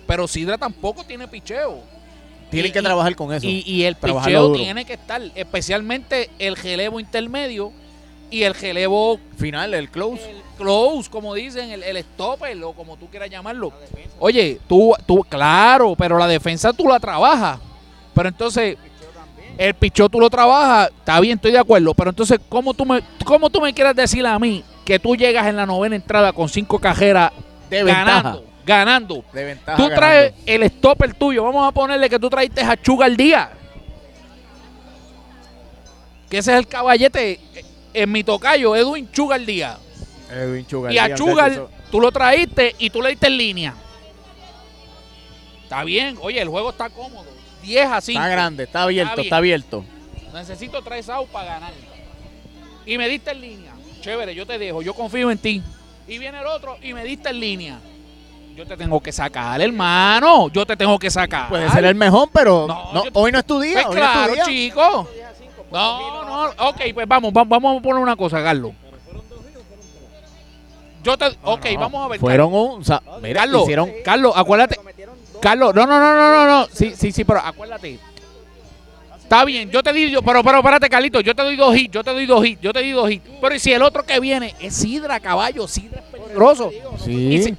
[0.07, 1.79] Pero Sidra tampoco tiene picheo.
[2.51, 3.47] Tienen y- que trabajar con eso.
[3.47, 4.59] Y, y el picheo duro.
[4.61, 7.73] tiene que estar, especialmente el relevo intermedio
[8.35, 10.29] y el relevo Final, el close.
[10.29, 13.73] el close, como dicen, el, el stopper o como tú quieras llamarlo.
[14.19, 17.61] Oye, tú, tú, claro, pero la defensa tú la trabajas.
[18.13, 18.77] Pero entonces,
[19.57, 21.95] el pichó tú lo trabajas, está bien, estoy de acuerdo.
[21.95, 25.47] Pero entonces, ¿cómo tú me, cómo tú me quieres decir a mí que tú llegas
[25.47, 27.31] en la novena entrada con cinco cajeras
[27.71, 28.05] De ventaja.
[28.05, 28.45] ganando?
[28.67, 29.25] Ganando.
[29.33, 29.77] De ventaja.
[29.77, 30.01] Tú ganando.
[30.01, 31.45] traes el stopper tuyo.
[31.45, 33.51] Vamos a ponerle que tú traiste a Chuga al día.
[36.29, 37.39] Que ese es el caballete
[37.95, 39.79] en mi tocayo, Edwin Chuga al día.
[40.31, 43.75] Edwin Chugar, Y a Chugar tú lo traíste y tú le diste en línea.
[45.63, 47.27] Está bien, oye, el juego está cómodo.
[47.63, 48.21] 10 a eso 5.
[48.21, 49.85] Está grande, está abierto, está abierto.
[50.33, 51.73] Necesito tres outs para ganar.
[52.85, 53.73] Y me diste en línea.
[54.01, 55.63] Chévere, yo te dejo, yo confío en ti.
[56.07, 57.79] Y viene el otro y me diste en línea.
[58.55, 60.49] Yo te tengo que sacar, hermano.
[60.51, 61.49] Yo te tengo que sacar.
[61.49, 63.83] Puede ser el mejor, pero No, no, hoy no es tu día.
[63.85, 64.45] Pues hoy no es tu claro, día.
[64.45, 65.09] chico.
[65.75, 68.73] No, no, ok, pues vamos, vamos, vamos a poner una cosa, Carlos.
[71.03, 72.21] Yo te, ok, No, vamos a ver.
[72.21, 72.81] Fueron un.
[72.81, 73.93] o sea, mira, Carlos, hicieron.
[74.05, 74.79] Carlos, acuérdate.
[75.41, 76.67] Carlos, no, no, no, no, no, no.
[76.73, 77.99] Sí, sí, sí, pero acuérdate.
[79.19, 81.93] Está bien, yo te di, yo- pero, pero espérate, Carlito, yo te doy dos hits,
[81.93, 83.27] yo te doy dos hits, yo te doy dos hits.
[83.41, 86.71] Pero ¿y si el otro que viene es Sidra, caballo, Sidra es peligroso.
[87.05, 87.55] Sí.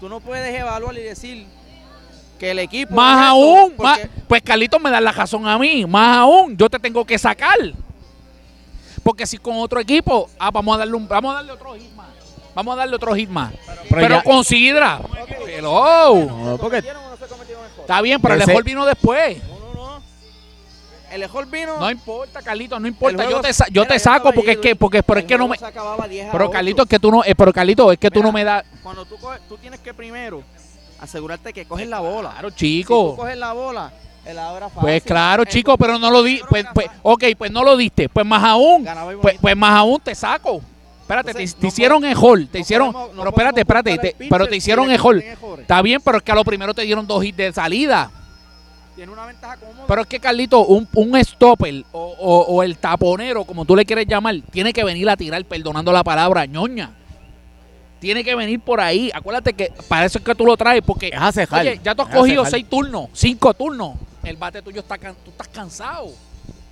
[0.00, 1.46] Tú no puedes evaluar y decir
[2.38, 2.94] que el equipo.
[2.94, 6.68] Más aún, porque- más- pues Carlito me da la razón a mí, más aún, yo
[6.70, 7.56] te tengo que sacar.
[9.02, 11.90] Porque si con otro equipo, ah, vamos a darle un, vamos a darle otro hit
[11.94, 12.08] más.
[12.54, 13.52] Vamos a darle otro hit más.
[13.66, 15.00] Pero Pero, ya- con Sidra.
[15.46, 16.14] Hello.
[16.26, 17.80] No, porque ¿Cometieron o no se cometieron errores?
[17.80, 19.38] Está bien, pero el mejor vino después.
[19.48, 20.02] No, no, no.
[21.10, 21.78] El mejor vino.
[21.78, 23.24] No importa, Carlito, no importa.
[23.30, 25.56] Yo te, yo Mira, te saco porque es que, porque, pero es que no me.
[25.56, 26.52] se acababa 10 a Pero 8.
[26.52, 28.26] Carlito, es que tú no, eh, pero Carlito, es que tú Mira.
[28.26, 28.64] no me das.
[28.82, 30.42] Cuando tú, coges, tú tienes que primero
[31.00, 32.30] asegurarte que coges la bola.
[32.32, 33.16] Claro, Si tú chico.
[33.16, 33.92] coges la bola,
[34.24, 34.70] el fácil.
[34.80, 36.40] Pues claro, El chico, pero no lo di.
[36.48, 38.08] Pues, pues, ok, pues no lo diste.
[38.08, 38.86] Pues más aún.
[39.22, 40.60] Pues, pues más aún te saco.
[41.02, 42.92] Espérate, te, Entonces, te no hicieron ejol, te no hicieron.
[42.92, 45.24] podemos- no pero espérate, espérate, te- pitcher pero te si hicieron ejol.
[45.60, 48.10] Está bien, pero es que a lo primero te dieron dos hits de salida.
[48.94, 49.84] Tiene una ventaja cómoda.
[49.86, 53.86] Pero es que, Carlito, un, un stopper o, o- o el taponero, como tú le
[53.86, 56.90] quieres llamar, tiene que venir a tirar, perdonando la palabra, ñoña.
[58.00, 59.10] Tiene que venir por ahí.
[59.12, 61.10] Acuérdate que para eso es que tú lo traes, porque
[61.70, 63.96] Oye, ya tú has cogido seis turnos, cinco turnos.
[64.22, 66.12] El bate tuyo está can- tú estás cansado.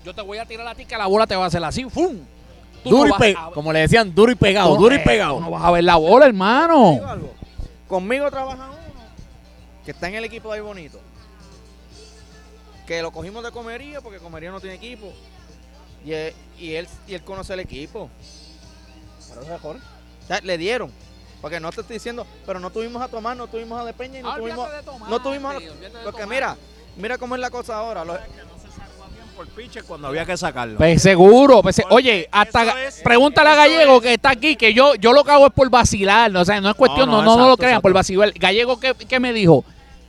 [0.04, 1.84] Yo te voy a tirar a ti que la bola te va a hacer así,
[1.84, 2.16] ¡fum!
[2.84, 5.40] tú Duro no y a- como le decían, duro y pegado, duro y eh, pegado.
[5.40, 7.00] No vas a ver la bola, hermano.
[7.88, 8.76] Conmigo trabaja uno
[9.84, 11.00] que está en el equipo de ahí bonito.
[12.86, 15.12] Que lo cogimos de comería porque comería no tiene equipo.
[16.04, 18.08] Y él, y él, y él conoce el equipo.
[19.28, 19.76] Pero es mejor.
[19.76, 20.92] O sea, le dieron.
[21.40, 24.18] Porque no te estoy diciendo, pero no tuvimos a Tomás, no tuvimos a De Peña
[24.18, 24.70] y no Ah, tuvimos.
[24.72, 25.58] de Tomás, no tuvimos a-
[26.04, 26.28] Porque Tomás.
[26.28, 26.56] mira,
[26.96, 28.04] mira cómo es la cosa ahora.
[28.04, 28.18] los-
[29.36, 30.78] por pitcher cuando había que sacarlo.
[30.78, 31.60] Pues seguro.
[31.62, 35.24] pues, oye, hasta es- pregúntale a Gallego es- que está aquí, que yo, yo lo
[35.24, 36.30] que hago es por vacilar.
[36.32, 36.40] ¿no?
[36.40, 37.82] O sea, no es cuestión, No, no, no, lo crean, exacto.
[37.82, 38.32] por vacilar.
[38.32, 39.62] Gallego, ¿qué, qué me dijo?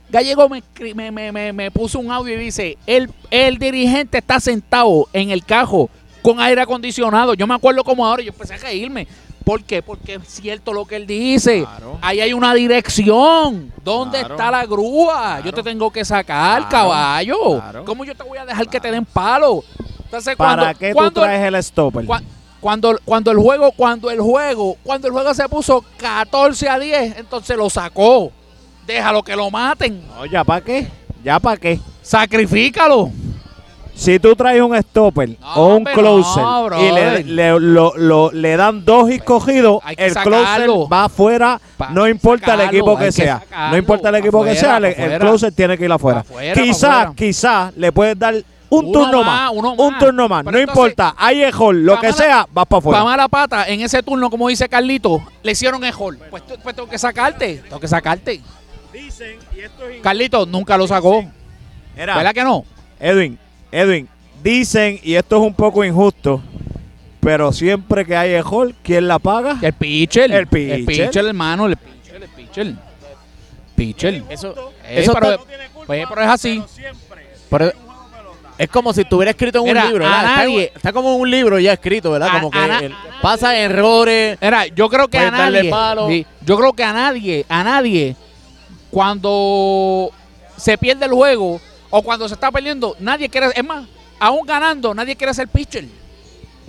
[0.08, 0.62] Gallego me,
[0.94, 5.44] me, me, me puso un audio y dice, el, el dirigente está sentado en el
[5.44, 5.90] cajo
[6.22, 7.34] con aire acondicionado.
[7.34, 9.06] Yo me acuerdo como ahora, yo empecé a reírme.
[9.48, 9.82] ¿Por qué?
[9.82, 11.60] Porque es cierto lo que él dice.
[11.62, 11.96] Claro.
[12.02, 13.72] Ahí hay una dirección.
[13.82, 14.34] ¿Dónde Claro.
[14.34, 15.40] está la grúa?
[15.42, 17.62] Yo te tengo que sacar, caballo.
[17.86, 19.64] ¿Cómo yo te voy a dejar que te den palo?
[20.04, 22.04] Entonces, ¿Para cuando, qué tú traes el stopper?
[22.04, 22.22] cua-
[22.60, 27.16] cuando, cuando el juego, cuando el juego, cuando el juego se puso 14 a 10,
[27.16, 28.30] entonces lo sacó.
[28.86, 30.06] Déjalo que lo maten.
[30.08, 30.88] No, ¿ya para qué?
[31.24, 31.80] ¿Ya para qué?
[32.02, 33.10] Sacrifícalo.
[33.98, 38.30] Si tú traes un stopper No, o un closer no, y le, le- lo- lo-
[38.30, 40.36] le dan dos escogidos, el sacarlo.
[40.38, 43.40] closer va afuera, Pa- no importa el equipo que que sea.
[43.40, 46.24] sacarlo, No importa el equipo que sea, el closer tiene que ir afuera.
[46.54, 48.34] Quizás, quizás le puedes dar
[48.70, 52.08] un Uno turno más, un turno más, Pero no entonces, importa, hay ejol, lo que
[52.08, 53.04] mala- sea, vas para Para afuera.
[53.04, 56.18] mala pata, en ese turno, como dice Carlito, le hicieron hall.
[56.30, 57.62] Pues, pues tengo que sacarte.
[57.64, 58.40] Tengo que sacarte.
[58.92, 61.24] Dicen, y esto es Carlito nunca lo sacó.
[61.96, 62.64] ¿Verdad que no?
[63.00, 63.38] Edwin,
[63.72, 64.08] Edwin,
[64.42, 66.40] dicen, y esto es un poco injusto,
[67.20, 69.58] pero siempre que hay ejol, ¿quién la paga?
[69.60, 70.30] El pitcher.
[70.32, 70.78] El pitcher.
[70.78, 71.66] El pitcher, hermano.
[71.66, 72.74] El pitcher, el pitcher.
[73.76, 74.22] Pitcher.
[74.30, 75.44] Eso, Eh, eso pero, está-
[75.86, 76.62] pues, pero es así.
[77.50, 77.72] pero
[78.56, 80.36] es como si estuviera escrito en Mira, un libro, a ¿verdad?
[80.36, 82.28] Nadie- está como en un libro ya escrito, ¿verdad?
[82.30, 84.36] A- Como que a na- el- pasa errores.
[84.40, 85.70] Mira, yo creo que a nadie.
[85.70, 86.08] palo.
[86.08, 88.16] sí, yo creo que a nadie, a nadie,
[88.90, 90.10] cuando
[90.56, 91.60] se pierde el juego
[91.90, 93.86] o cuando se está perdiendo, nadie quiere, es más,
[94.18, 95.84] aún ganando, nadie quiere ser pitcher.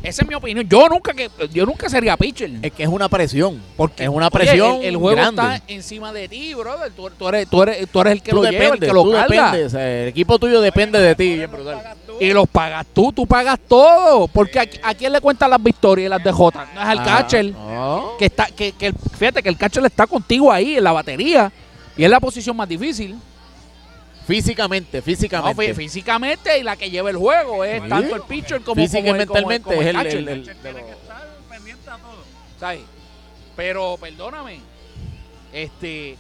[0.01, 0.65] Esa es mi opinión.
[0.69, 2.49] Yo nunca que yo nunca sería pitcher.
[2.61, 3.61] Es que es una presión.
[3.75, 5.41] Porque es una oye, presión el, el juego grande.
[5.55, 6.89] está encima de ti, brother.
[6.93, 9.51] Tú, tú eres, tú, eres, tú eres el que lo lleva, el que lo carga.
[9.51, 9.73] dependes.
[9.73, 11.35] el equipo tuyo depende de ti.
[11.35, 11.97] bien brutal.
[12.17, 14.29] Y los pagas tú, tú pagas todo.
[14.29, 16.65] Porque a, a quién le cuentan las victorias y las derrotas.
[16.73, 17.45] No es al Ah, catcher.
[17.51, 18.13] no.
[18.17, 21.51] que está que, que fíjate que el catcher está contigo ahí en la batería
[21.97, 23.17] y es la posición más difícil
[24.29, 25.71] Físicamente, No, físicamente.
[25.73, 27.89] fí- físicamente y la que lleva el juego es Sí.
[27.89, 30.83] tanto el pitcher como, el- como el- como el es el- catcher, el- el- Tiene
[30.83, 32.23] que estar pendiente a todo.
[32.59, 32.81] ¿sabes?
[33.55, 34.59] pero perdóname
[35.51, 36.15] este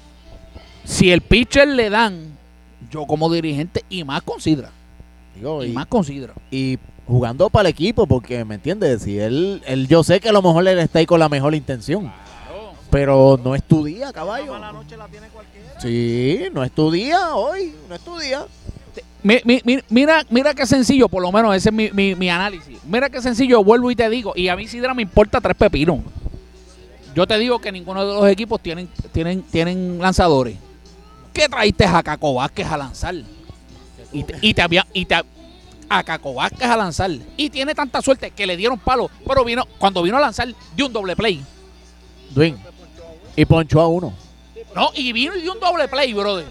[0.83, 2.37] si el pitcher le dan
[2.89, 4.71] yo como dirigente y más considera
[5.35, 9.01] Digo, y y, más considera y jugando para el equipo, porque, ¿me entiendes?
[9.03, 11.55] Si él, él, yo sé que a lo mejor él está ahí con la mejor
[11.55, 12.11] intención,
[12.89, 14.53] pero no es tu día, caballo.
[14.53, 15.79] Mala noche la tiene cualquiera.
[15.79, 18.45] Sí, no es tu día hoy, no es tu día.
[19.21, 22.29] Mi- mi- mi- mira, mira qué sencillo, por lo menos ese es mi, mi- mi
[22.29, 22.77] análisis.
[22.85, 25.99] Mira qué sencillo, vuelvo y te digo, y a mí Sidra me importa tres pepinos.
[27.15, 30.57] Yo te digo que ninguno de los equipos tienen, tienen, tienen lanzadores.
[31.33, 33.15] ¿Qué traíste a Caco Vázquez a lanzar?
[34.13, 35.15] Y te, y te había, y te,
[35.89, 37.11] a Caco Vázquez a lanzar.
[37.35, 40.85] Y tiene tanta suerte que le dieron palo, pero vino, cuando vino a lanzar, dio
[40.87, 41.43] un doble play.
[42.31, 42.57] Dwayne.
[43.39, 44.13] Y ponchó a uno.
[44.75, 46.45] No, y vino y dio un doble play, brother.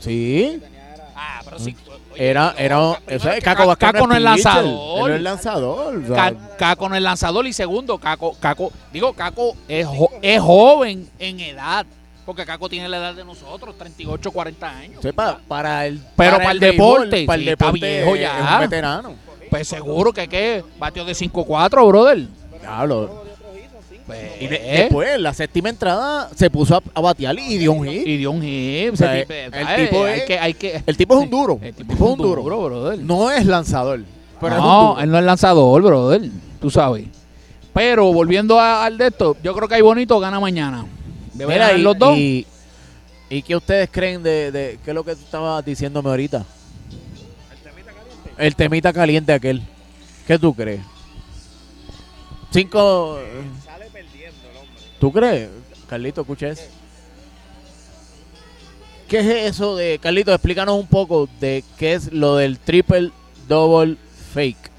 [0.00, 0.60] Sí.
[1.14, 1.76] Ah, pero sí.
[2.14, 5.08] Era, era, Primero eso es, que Caco Vázquez Caco no es lanzador.
[5.10, 5.96] No es lanzador.
[5.96, 10.10] o sea, Ca- Caco no es lanzador y segundo, Caco, Caco, digo, Caco es, jo-
[10.20, 11.86] es joven en edad,
[12.26, 15.02] porque Caco tiene la edad de nosotros, 38, 40 años.
[15.02, 18.38] sepa, para el, Pero para el deporte, para el sí, está deporte viejo ya.
[18.48, 19.14] es un veterano.
[19.48, 22.26] Pues seguro que qué, batió de 5-4, brother.
[22.60, 23.24] Diablo.
[24.06, 27.86] Pues, Y de- después, la séptima entrada, se puso a, a batear y dio un
[27.86, 28.06] hit.
[28.06, 28.92] y dio un hit.
[28.92, 31.58] O sea, se- el tipo hay es- que, hay que, El tipo es un duro.
[31.62, 32.42] el El tipo tipo es un duro.
[32.42, 32.98] brother.
[32.98, 34.00] No es lanzador.
[34.40, 36.22] Pero no, él no es lanzador, brother.
[36.60, 37.06] Tú sabes.
[37.72, 40.84] Pero volviendo a- al de esto, yo creo que hay bonito gana mañana.
[41.32, 42.18] Debe Mira, y, los dos.
[42.18, 42.44] Y,
[43.30, 46.44] ¿y qué ustedes creen de, de qué es lo que tú estabas diciéndome ahorita?
[48.36, 49.62] El temita caliente aquel.
[50.26, 50.80] ¿Qué tú crees?
[52.52, 53.18] Cinco.
[55.02, 55.50] ¿Tú crees?
[55.88, 56.62] Carlito, escucha eso.
[59.08, 59.98] ¿Qué es eso de.
[60.00, 63.10] Carlito, explícanos un poco de qué es lo del triple
[63.48, 63.96] double
[64.32, 64.70] fake.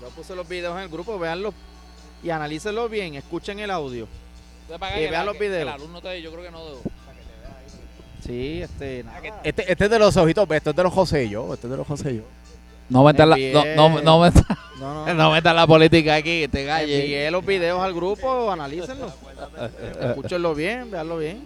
[0.00, 1.52] Yo puse los videos en el grupo, véanlo
[2.22, 4.08] y analícenlo bien, escuchen el audio.
[4.96, 5.60] Y vean los videos.
[5.60, 6.80] El alumno te, yo creo que no debo.
[8.24, 9.20] Sí, este, nada.
[9.44, 11.52] Este, este es de los ojitos, este es de los José y yo.
[11.52, 12.37] Este es de los José y yo.
[12.88, 14.44] No metas la, no, no, no metas-
[14.80, 15.14] No, no.
[15.14, 17.00] no metas la política aquí, te calles.
[17.00, 19.12] Envié los videos al grupo, analícenlo.
[20.00, 21.42] Escúchenlo bien, veanlo bien.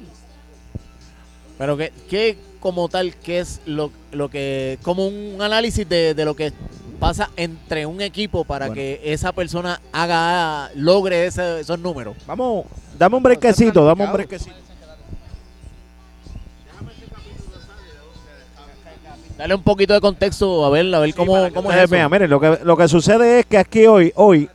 [1.59, 6.25] Pero que, que como tal, ¿qué es lo, lo que, como un análisis de, de
[6.25, 6.53] lo que
[7.01, 8.81] pasa entre un equipo para Bueno.
[8.81, 12.17] que esa persona haga, logre ese- esos números?
[12.27, 12.67] Vamos,
[12.99, 14.55] dame un brequecito, dame un brequecito.
[19.39, 21.89] Dale un poquito de contexto, a ver, a ver cómo, cómo es eso.
[21.95, 24.49] mira, miren, lo que, lo que sucede es que aquí hoy, hoy,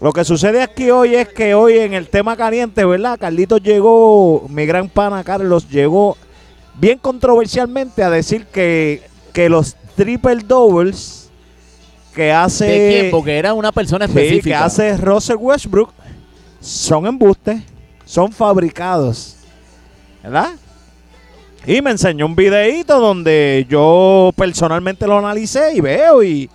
[0.00, 3.18] lo que sucede aquí hoy es que hoy en el tema caliente, ¿verdad?
[3.18, 6.16] Carlitos llegó, mi gran pana Carlos llegó
[6.74, 11.30] bien controversialmente a decir que, que los triple doubles
[12.14, 13.10] que hace ¿De quién?
[13.10, 14.64] Porque era una persona Sí, que específica.
[14.64, 15.90] hace Russell Westbrook
[16.60, 17.62] son embustes,
[18.04, 19.36] son fabricados.
[20.22, 20.50] ¿Verdad?
[21.66, 26.48] Y me enseñó un videíto donde yo personalmente lo analicé y veo y,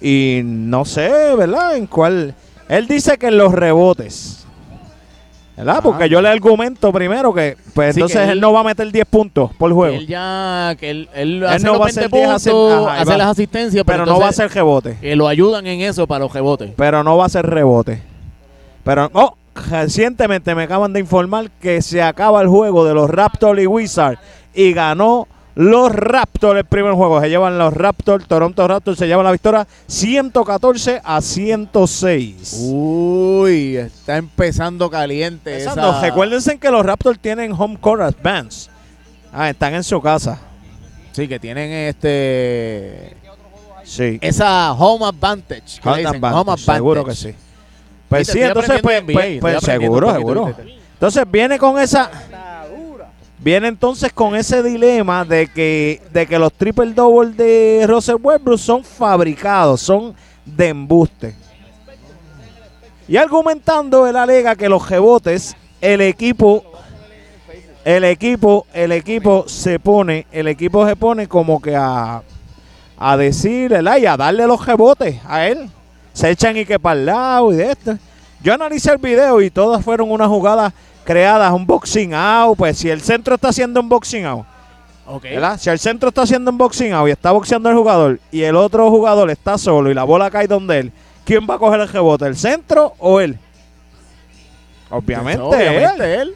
[0.00, 1.76] y no sé, ¿verdad?
[1.76, 2.34] En cuál.
[2.68, 4.34] Él dice que en los rebotes.
[5.56, 5.80] ¿Verdad?
[5.82, 8.64] Porque yo le argumento primero que, pues Sí, entonces que él, él- no va a
[8.64, 9.96] meter 10 puntos por juego.
[9.96, 12.50] Él ya, que él, él Él hace no los va a 20 hacer 10, hace-
[12.52, 13.16] puntos, ajá, ahí hace va.
[13.16, 14.98] las asistencias, pero no va a ser rebote.
[15.02, 16.70] eh, lo ayudan en eso para los rebotes.
[16.76, 18.00] pero no va a ser rebote.
[18.84, 19.34] Pero, oh,
[19.68, 24.20] recientemente me acaban de informar que se acaba el juego de los Raptors y Wizards
[24.58, 27.20] y ganó los Raptors el primer juego.
[27.20, 32.58] Se llevan los Raptors, Toronto Raptors se llevan la victoria 114 a 106.
[32.62, 35.52] Uy, está empezando caliente.
[35.58, 38.70] Empezando, esa- Recuérdense que los Raptors tienen home court advance.
[39.32, 40.38] Ah, están en su casa.
[41.12, 43.16] Sí, que tienen este
[43.84, 44.18] Sí.
[44.20, 45.80] esa home advantage.
[45.84, 46.74] Home dicen, advantage, home advantage.
[46.76, 47.34] seguro que sí.
[48.08, 50.54] Pues sí, entonces, pues, pues- NBA, pues aprendiendo seguro, seguro.
[50.94, 52.10] Entonces viene con esa.
[53.48, 58.58] Viene entonces con ese dilema de que, de que los triple double de Russell Westbrook
[58.58, 61.34] son fabricados, son de embuste.
[63.08, 66.62] Y argumentando, él alega que los rebotes, el equipo,
[67.86, 72.22] el equipo, el equipo se pone, el equipo se pone como que a,
[72.98, 73.96] a decir, ¿verdad?
[73.96, 75.70] Y a darle los rebotes a él.
[76.12, 77.96] Se echan y que para el lado y de esto.
[78.42, 80.74] Yo analicé el video y todas fueron unas jugadas
[81.08, 82.56] creadas, un boxing out.
[82.58, 84.44] Pues si el centro está haciendo un boxing out,
[85.06, 85.22] Ok.
[85.22, 85.58] ¿verdad?
[85.58, 88.56] Si el centro está haciendo un boxing out y está boxeando el jugador y el
[88.56, 90.92] otro jugador está solo y la bola cae donde él,
[91.24, 92.26] ¿quién va a coger el rebote?
[92.26, 93.38] ¿El centro o él?
[94.90, 96.20] Obviamente, Obviamente él.
[96.20, 96.34] él.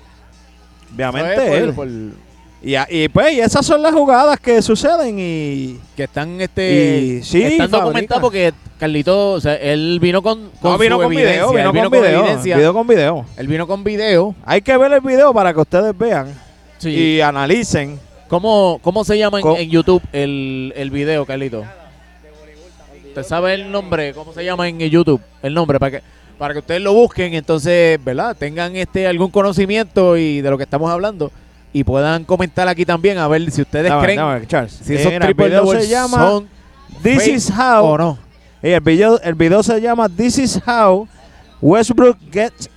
[0.94, 2.12] Obviamente es por- él.
[2.12, 2.31] por-
[2.64, 7.22] Y, y pues y esas son las jugadas que suceden y que están este Y
[7.24, 11.12] sí, están documentadas porque Carlito, o sea, él vino con, con no vino su con
[11.12, 12.56] evidencia, video, vino vino con video, evidencia.
[12.56, 13.26] video con video.
[13.36, 14.34] Él vino con video.
[14.44, 16.34] Hay que ver el video para que ustedes vean
[16.78, 16.90] Sí.
[16.90, 17.98] y analicen.
[18.28, 21.64] ¿Cómo, ¿Cómo se llama en YouTube el, el video, Carlito?
[23.08, 24.14] ¿Usted sabe el nombre?
[24.14, 25.20] ¿Cómo se llama en YouTube?
[25.42, 26.02] El nombre, para que
[26.38, 28.36] para que ustedes lo busquen, entonces, ¿verdad?
[28.36, 31.30] Tengan este algún conocimiento y de lo que estamos hablando
[31.72, 34.72] y puedan comentar aquí también a ver si ustedes Dame, creen dame, Charles.
[34.82, 36.48] si esos mira, triple doubles se llama son
[37.02, 38.18] This is how o no.
[38.62, 41.08] el video el video se llama This is how
[41.60, 42.68] Westbrook gets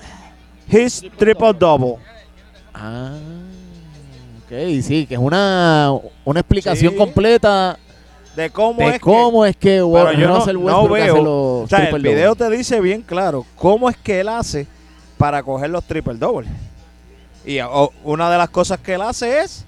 [0.69, 1.95] his triple double.
[2.73, 3.13] Ah,
[4.45, 5.91] ok, sí, que es una,
[6.23, 6.97] una explicación Sí.
[6.97, 7.77] completa
[8.35, 11.89] De cómo de es cómo es que Pero yo no- no veo- los o sea,
[11.89, 14.67] el video te dice bien claro cómo es que él hace
[15.17, 16.49] para coger los triple doubles.
[17.45, 17.59] Y
[18.03, 19.65] una de las cosas que él hace es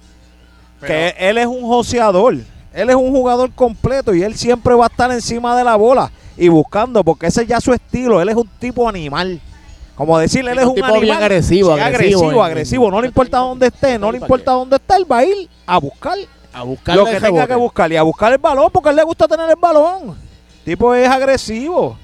[0.84, 2.36] que él es un joseador.
[2.72, 6.10] Él es un jugador completo y él siempre va a estar encima de la bola
[6.36, 8.20] y buscando, porque ese es ya su estilo.
[8.20, 9.40] Él es un tipo animal.
[9.94, 11.02] Como decirle, él es un tipo animal.
[11.02, 12.90] bien agresivo, Sí, agresivo agresivo.
[12.90, 15.48] No le importa dónde esté, no le ¿para importa dónde esté, él va a ir
[15.66, 16.16] a buscar
[16.52, 18.96] a buscar lo que tenga que buscar y a buscar el balón porque a él
[18.96, 20.16] le gusta tener el balón.
[20.64, 21.96] Tipo es agresivo.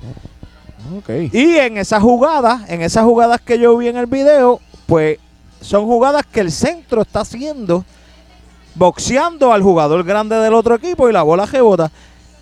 [0.99, 1.31] Okay.
[1.33, 5.19] Y en esas jugadas, en esas jugadas que yo vi en el video, pues
[5.65, 7.85] son jugadas que el centro está haciendo,
[8.75, 11.91] boxeando al jugador grande del otro equipo y la bola rebota.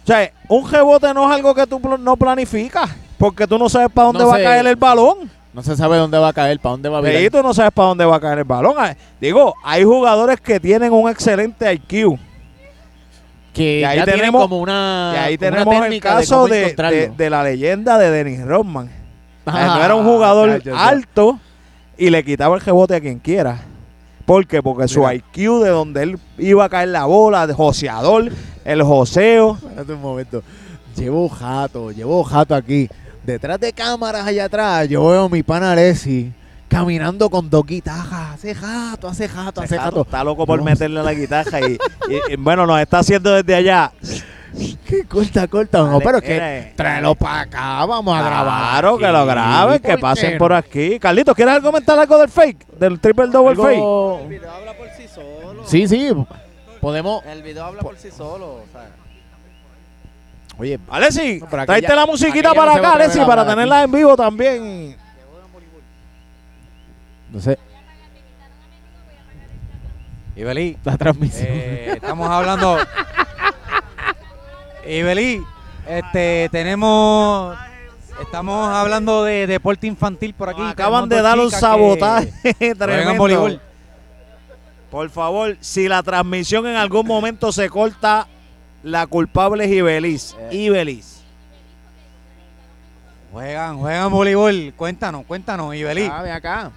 [0.03, 3.89] O sea, un rebote no es algo que tú no planificas, porque tú no sabes
[3.93, 4.47] para dónde No va sé.
[4.47, 5.31] a caer el balón.
[5.55, 7.23] No se sabe dónde va a caer, para dónde va a virar.
[7.23, 8.75] Y tú no sabes para dónde va a caer el balón.
[8.79, 12.19] Ah, Digo, hay jugadores que tienen un excelente IQ.
[13.53, 16.73] que y ahí ya tenemos- como una Y ahí como una tenemos el caso de,
[16.75, 18.91] de- de la leyenda de Dennis Rodman.
[19.45, 20.89] Ah, no era un jugador ya, ya, ya.
[22.07, 23.63] Y le quitaba el rebote a quien quiera.
[24.27, 24.63] ¿Por qué?
[24.63, 25.15] Porque su Mira.
[25.15, 28.31] IQ de donde él iba a caer la bola, de joseador,
[28.65, 29.57] el joseo.
[29.63, 30.43] Espérate un momento.
[30.97, 32.89] Llevo jato, llevo jato aquí.
[33.25, 36.33] Detrás de cámaras allá atrás, yo veo a mi pana Alessi
[36.69, 38.35] caminando con dos guitarras.
[38.35, 40.03] Hace jato, hace jato, hace jato.
[40.03, 40.65] Está loco por No.
[40.65, 41.73] meterle la guitarra y,
[42.09, 43.93] y- y, bueno, nos está haciendo desde allá.
[44.87, 45.79] ¿Qué corta, corta?
[45.79, 46.73] No, pero es que mire.
[46.77, 48.81] tráelo para acá, vamos a grabar.
[48.81, 50.99] Claro, que lo graben, que ¿por pasen por aquí.
[50.99, 52.67] Carlitos, ¿quieres comentar algo del fake?
[52.79, 54.23] Del triple double fake.
[54.23, 55.67] El video habla por sí solo.
[55.67, 56.11] Sí, sí,
[56.81, 57.25] podemos...
[57.25, 58.47] El video habla por sí solo.
[58.57, 58.91] o sea.
[60.59, 63.83] Oye, No, aquí tráete la musiquita para no acá, a atrever Alessi, a para tenerla
[63.85, 64.97] en vivo también.
[67.31, 67.59] no sé,
[70.37, 71.47] Ibelí, la transmisión.
[71.51, 72.79] eh, estamos hablando.
[74.87, 75.43] Ibelí,
[75.87, 77.57] este, tenemos.
[78.21, 80.61] Estamos hablando de deporte infantil por aquí.
[80.61, 83.15] Nos acaban de dar un sabotaje juegan tremendo.
[83.17, 83.61] voleibol.
[84.91, 88.29] Por favor, si la transmisión en algún momento se corta,
[88.83, 90.37] la culpable es Ibeliz.
[90.51, 90.57] Eh.
[90.57, 91.23] Ibeliz.
[93.33, 94.75] Juegan, juegan voleibol.
[94.77, 96.09] Cuéntanos, cuéntanos, Ibelí.
[96.13, 96.71] Ah, ven acá.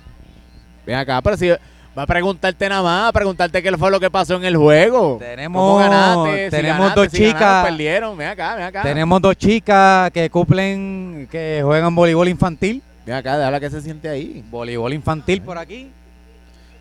[0.86, 1.50] Ven acá, pero si
[1.98, 5.18] va a preguntarte nada más, a preguntarte qué fue lo que pasó en el juego.
[5.20, 6.46] Tenemos- ¿Cómo ganaste?
[6.46, 7.66] Si tenemos ganaste, dos si ganaron, chicas.
[7.66, 8.18] perdieron.
[8.18, 8.82] Ven acá, ven acá.
[8.84, 12.82] Tenemos dos chicas que cumplen, que juegan voleibol infantil.
[13.06, 14.44] Ven acá, déjala que se siente ahí.
[14.50, 15.90] Voleibol infantil por aquí.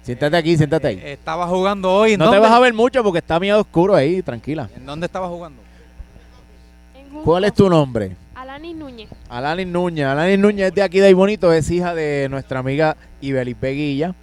[0.03, 1.01] Siéntate aquí, siéntate ahí.
[1.03, 2.13] Eh, Estaba jugando hoy.
[2.13, 4.69] ¿En no te vas a ver mucho porque está medio oscuro ahí, tranquila.
[4.77, 5.63] ¿En dónde estaba jugando?
[7.25, 8.17] ¿Cuál es tu nombre?
[8.35, 9.09] Alanis Núñez.
[9.31, 10.05] Alanis Núñez.
[10.07, 14.15] Alanis Núñez es de aquí de Ay Bonito, es hija de nuestra amiga Ibelis Peguilla.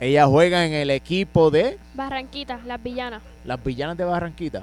[0.00, 3.22] Ella juega en el equipo de Barranquita, Las Villanas.
[3.44, 4.62] las Villanas de Barranquita.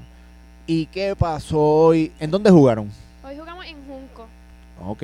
[0.65, 2.11] ¿Y qué pasó hoy?
[2.19, 2.89] ¿En dónde jugaron?
[3.23, 4.27] Hoy jugamos en Junco.
[4.85, 5.03] Ok.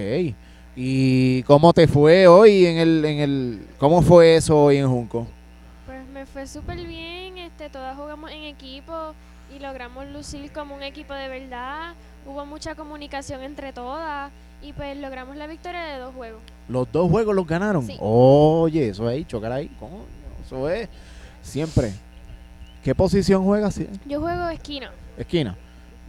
[0.75, 5.27] ¿Y cómo te fue hoy en el, en el, cómo fue eso hoy en Junco?
[5.85, 9.13] Pues me fue súper bien, este, todas jugamos en equipo
[9.53, 11.93] y logramos lucir como un equipo de verdad.
[12.25, 16.41] Hubo mucha comunicación entre todas y pues logramos la victoria de dos juegos.
[16.69, 17.85] Los dos juegos los ganaron.
[17.85, 17.97] Sí.
[17.99, 19.67] Oye, eso ahí, chocar ahí.
[19.79, 20.05] coño,
[20.51, 20.89] Eso es
[21.41, 21.93] siempre.
[22.83, 23.79] ¿Qué posición juegas?
[24.05, 24.91] Yo juego esquina.
[25.17, 25.55] Esquina.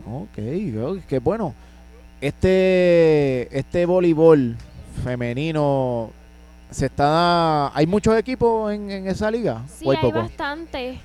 [0.05, 1.55] Ok, qué bueno.
[2.21, 4.57] Este, este voleibol
[5.05, 6.11] femenino
[6.73, 7.69] se está.
[7.77, 9.63] ¿Hay muchos equipos en, en esa liga?
[9.69, 10.99] Sí, ¿O hay bastante.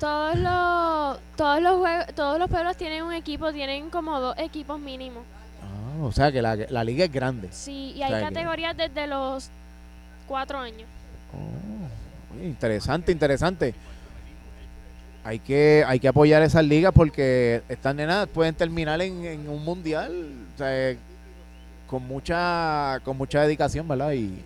[0.00, 4.80] Todos los todos los juegos, todos los pueblos tienen un equipo, tienen como dos equipos
[4.80, 5.24] mínimos.
[5.62, 7.48] Ah, o sea que la, la liga es grande.
[7.50, 9.50] Sí, y O hay que- categorías desde los
[10.26, 10.88] cuatro años.
[11.34, 11.88] Oh,
[12.42, 13.74] interesante, interesante.
[15.24, 19.62] Hay que, hay que apoyar esas ligas porque estas nenas pueden terminar en, en un
[19.64, 20.96] mundial o sea,
[21.86, 24.12] con mucha con mucha dedicación, ¿verdad?
[24.12, 24.42] Y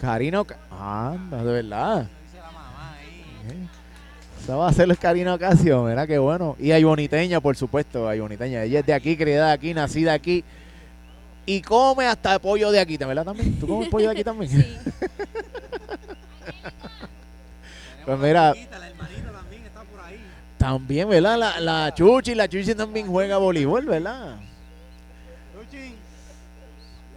[0.00, 2.02] Karina, Oca- anda, de verdad.
[3.48, 3.66] Eh,
[4.42, 6.06] Esa va a ser Karina Ocasio, ¿verdad?
[6.06, 6.56] Qué bueno.
[6.58, 8.62] Y hay boniteña, por supuesto, hay boniteña.
[8.62, 10.44] Ella es de aquí, criada aquí, nacida aquí.
[11.46, 13.24] Y come hasta pollo de aquí, ¿verdad?
[13.24, 13.58] También.
[13.58, 14.50] ¿Tú comes pollo de aquí también?
[14.50, 14.64] Sí.
[18.04, 18.54] Pues mira,
[20.58, 21.38] también, ¿verdad?
[21.38, 24.36] La, la Chuchi, la Chuchi también juega voleibol, ¿verdad?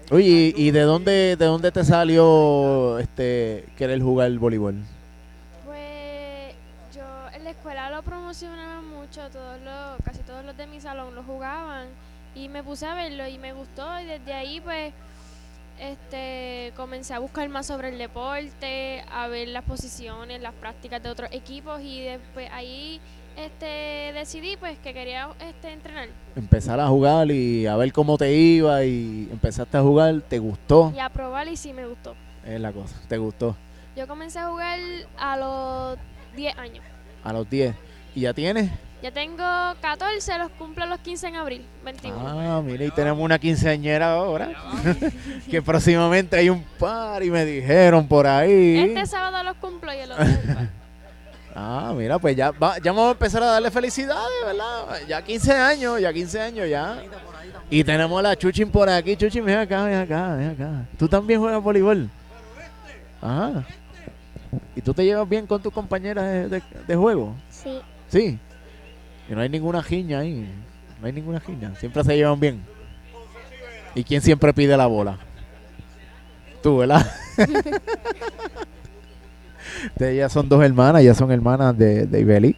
[0.10, 4.76] Oye, ¿y de dónde, de dónde te salió este querer jugar voleibol?
[5.66, 6.56] Pues
[6.96, 11.14] yo en la escuela lo promocionaba mucho, todos los, casi todos los de mi salón
[11.14, 11.88] lo jugaban
[12.36, 14.94] y me puse a verlo y me gustó y desde ahí pues
[15.80, 21.10] este comencé a buscar más sobre el deporte, a ver las posiciones, las prácticas de
[21.10, 23.00] otros equipos y después ahí
[23.38, 28.34] este decidí pues que quería este entrenar Empezar a jugar y a ver cómo te
[28.34, 30.92] iba y empezaste a jugar, ¿te gustó?
[30.96, 32.16] y a probar y sí me gustó.
[32.46, 33.56] Es la cosa, ¿te gustó?
[33.96, 34.80] Yo comencé a jugar
[35.18, 35.98] a los
[36.36, 36.84] 10 años.
[37.24, 37.76] A los 10.
[38.16, 38.72] ¿Y ya tienes?
[39.02, 39.44] Ya tengo
[39.82, 42.18] 14, los cumplo los 15 en abril, 21.
[42.20, 44.50] Ah, mira, y tenemos una quinceañera ahora.
[45.52, 48.80] que próximamente hay un par y me dijeron por ahí.
[48.80, 50.26] Este sábado los cumplo y el otro.
[51.60, 55.00] Ah, mira, pues ya, va- ya vamos a empezar a darle felicidades, ¿verdad?
[55.08, 57.02] Ya 15 años, ya 15 años ya.
[57.72, 59.16] Y tenemos a la Chuchin por aquí.
[59.18, 60.86] Chuchin, ven acá, ven acá, ven acá.
[61.00, 62.12] ¿Tú también juegas voleibol?
[63.20, 63.64] Ajá.
[64.76, 67.34] ¿Y tú te llevas bien con tus compañeras de, de- de juego?
[67.50, 67.80] Sí.
[68.08, 68.40] Sí.
[69.30, 70.48] Y no hay ninguna giña ahí.
[71.02, 71.74] No hay ninguna giña.
[71.76, 72.62] Siempre se llevan bien.
[73.96, 75.18] ¿Y quién siempre pide la bola?
[76.62, 77.10] Tú, ¿verdad?
[80.00, 82.56] Ellas son dos hermanas, ellas son hermanas de, de Ibeli.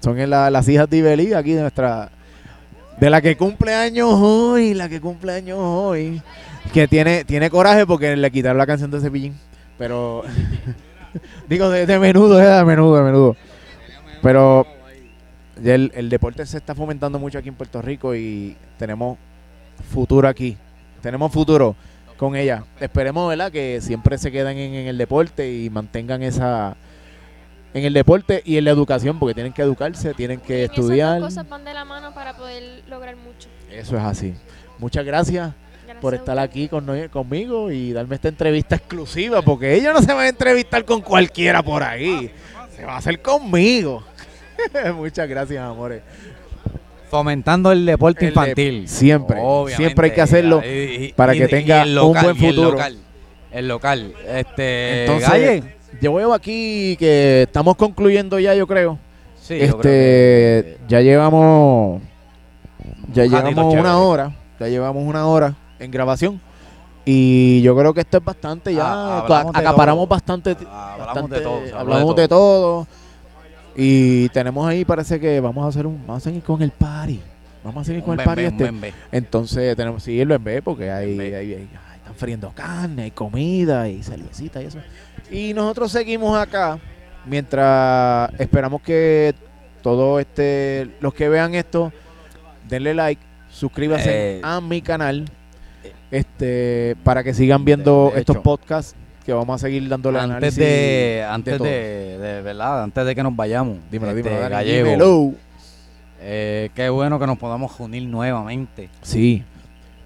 [0.00, 2.10] Son las hijas de Ibeli, aquí de nuestra.
[3.00, 6.22] De la que cumple años hoy, la que cumple años hoy.
[6.72, 9.34] Que tiene, tiene coraje porque le quitaron la canción de Cepillín.
[9.78, 10.22] Pero.
[11.48, 13.36] digo, de, de menudo, eh, de menudo, de menudo.
[14.22, 14.66] Pero
[15.62, 19.18] el, el deporte se está fomentando mucho aquí en Puerto Rico y tenemos
[19.90, 20.56] futuro aquí.
[21.00, 21.74] Tenemos futuro
[22.16, 22.64] con ella.
[22.80, 23.50] Esperemos, ¿verdad?
[23.50, 26.76] Que siempre se queden en, en el deporte y mantengan esa
[27.74, 30.84] en el deporte y en la educación, porque tienen que educarse, tienen que Esas dos
[30.84, 31.20] estudiar.
[31.20, 33.48] cosas van de la mano para poder lograr mucho.
[33.70, 34.34] Eso es así.
[34.78, 35.52] Muchas gracias
[35.84, 40.12] Gracias por estar aquí con, conmigo y darme esta entrevista exclusiva, porque ella no se
[40.12, 42.30] va a entrevistar con cualquiera por ahí.
[42.76, 44.04] Se va a hacer conmigo.
[44.94, 46.02] Muchas gracias, amores.
[47.10, 48.88] Fomentando el deporte El de- infantil.
[48.88, 52.70] siempre, Obviamente, siempre hay que hacerlo y- para y- que tenga un buen el futuro.
[52.72, 52.96] local,
[53.50, 54.14] El local.
[54.26, 55.62] Este, Entonces, Galle.
[56.00, 58.98] yo veo aquí que estamos concluyendo ya, yo creo.
[59.42, 62.00] Sí, yo este, creo que- ya llevamos,
[63.12, 66.40] ya llevamos una hora, ya llevamos una hora en grabación.
[67.04, 69.18] Y yo creo que esto es bastante ya, Ah,
[69.52, 70.14] acaparamos todo.
[70.16, 71.78] bastante, hablamos bastante- de todo.
[71.78, 72.86] hablamos de todo.
[73.76, 77.20] Y tenemos ahí, parece que vamos a hacer un, vamos a seguir con el party.
[77.64, 78.92] Vamos a seguir con el party este.
[79.12, 83.88] Entonces tenemos que seguirlo en porque hay, hay- hay- ay, están friendo carne, hay comida
[83.88, 84.78] y cervecita y eso.
[85.30, 86.78] Y nosotros seguimos acá
[87.24, 89.34] mientras esperamos que
[89.80, 91.92] todos este, los que vean esto,
[92.68, 94.40] denle like, suscríbanse Eh.
[94.42, 95.24] a mi canal
[96.10, 98.94] este para que sigan viendo estos podcasts
[99.24, 100.58] que vamos a seguir dándole Antes análisis.
[100.58, 105.32] de, antes de, de- verdad, antes de que nos vayamos, Dímelo, este, dímelo, Gallego, dímelo.
[106.20, 108.88] eh, qué bueno que nos podamos unir nuevamente.
[109.02, 109.42] Sí.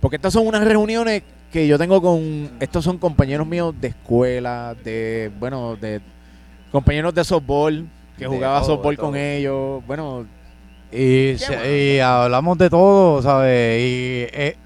[0.01, 2.51] Porque estas son unas reuniones que yo tengo con.
[2.61, 5.31] Estos son compañeros míos de escuela, de.
[5.39, 6.01] Bueno, de.
[6.73, 7.87] Compañeros de softball,
[8.19, 9.83] que De jugaba todo, softball con ellos.
[9.87, 10.27] Bueno,
[10.93, 13.81] Y, se- y hablamos de todo, ¿sabes?
[13.81, 14.57] Y eh,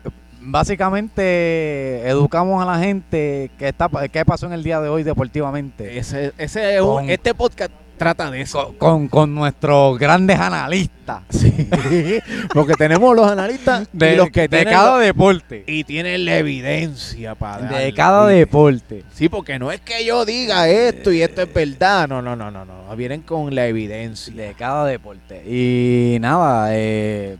[0.41, 5.99] básicamente educamos a la gente qué, está, qué pasó en el día de hoy deportivamente.
[5.99, 8.69] ese, ese es un- Con- este podcast trata de eso.
[8.79, 11.53] Con, con, con nuestros grandes analistas Sí.
[12.55, 15.65] Porque tenemos los analistas de, y los que de cada lo- deporte.
[15.67, 19.05] y tienen la evidencia para De darle, cada deporte.
[19.13, 22.09] Sí, porque no es que yo diga esto y esto es verdad.
[22.09, 22.97] No, no, no, no, no.
[22.97, 24.33] Vienen con la evidencia.
[24.35, 25.43] De cada deporte.
[25.47, 27.37] Y nada, eh,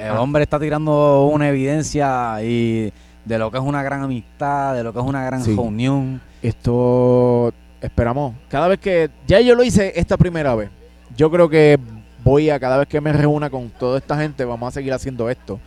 [0.00, 0.20] el Ah.
[0.20, 2.92] hombre está tirando una evidencia y
[3.24, 5.54] de lo que es una gran amistad, de lo que es una gran Sí.
[5.54, 6.20] reunión.
[6.42, 8.34] Esto esperamos.
[8.48, 9.10] Cada vez que.
[9.26, 10.70] Ya yo lo hice esta primera vez.
[11.16, 11.78] Yo creo que
[12.24, 15.28] voy a, cada vez que me reúna con toda esta gente, vamos a seguir haciendo
[15.28, 15.58] esto.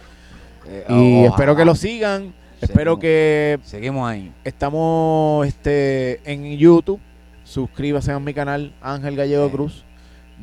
[0.68, 2.34] Eh, Y espero que lo sigan.
[2.62, 4.32] Espero que Seguimos ahí.
[4.46, 7.00] estamos este, en YouTube.
[7.44, 9.52] Suscríbase a mi canal Ángel Gallego Sí.
[9.52, 9.84] Cruz.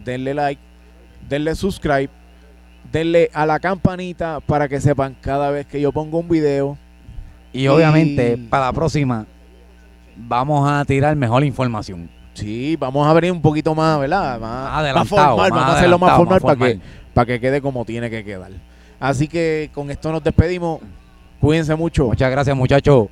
[0.05, 0.61] Denle like.
[1.28, 2.11] Denle subscribe.
[2.93, 6.76] Denle a la campanita para que sepan cada vez que yo pongo un video.
[7.53, 9.26] Y obviamente, Y- para la próxima,
[10.16, 12.11] vamos a tirar mejor información.
[12.34, 14.38] Sí, vamos a abrir un poquito más, ¿verdad?
[14.38, 16.88] Más, más Adelantado, formal, más vamos a hacerlo más formal, más para que, formal.
[17.14, 18.51] para que quede como tiene que quedar.
[18.99, 20.80] Así que con esto nos despedimos.
[21.41, 22.07] Cuídense mucho.
[22.07, 23.09] Muchas gracias, muchachos.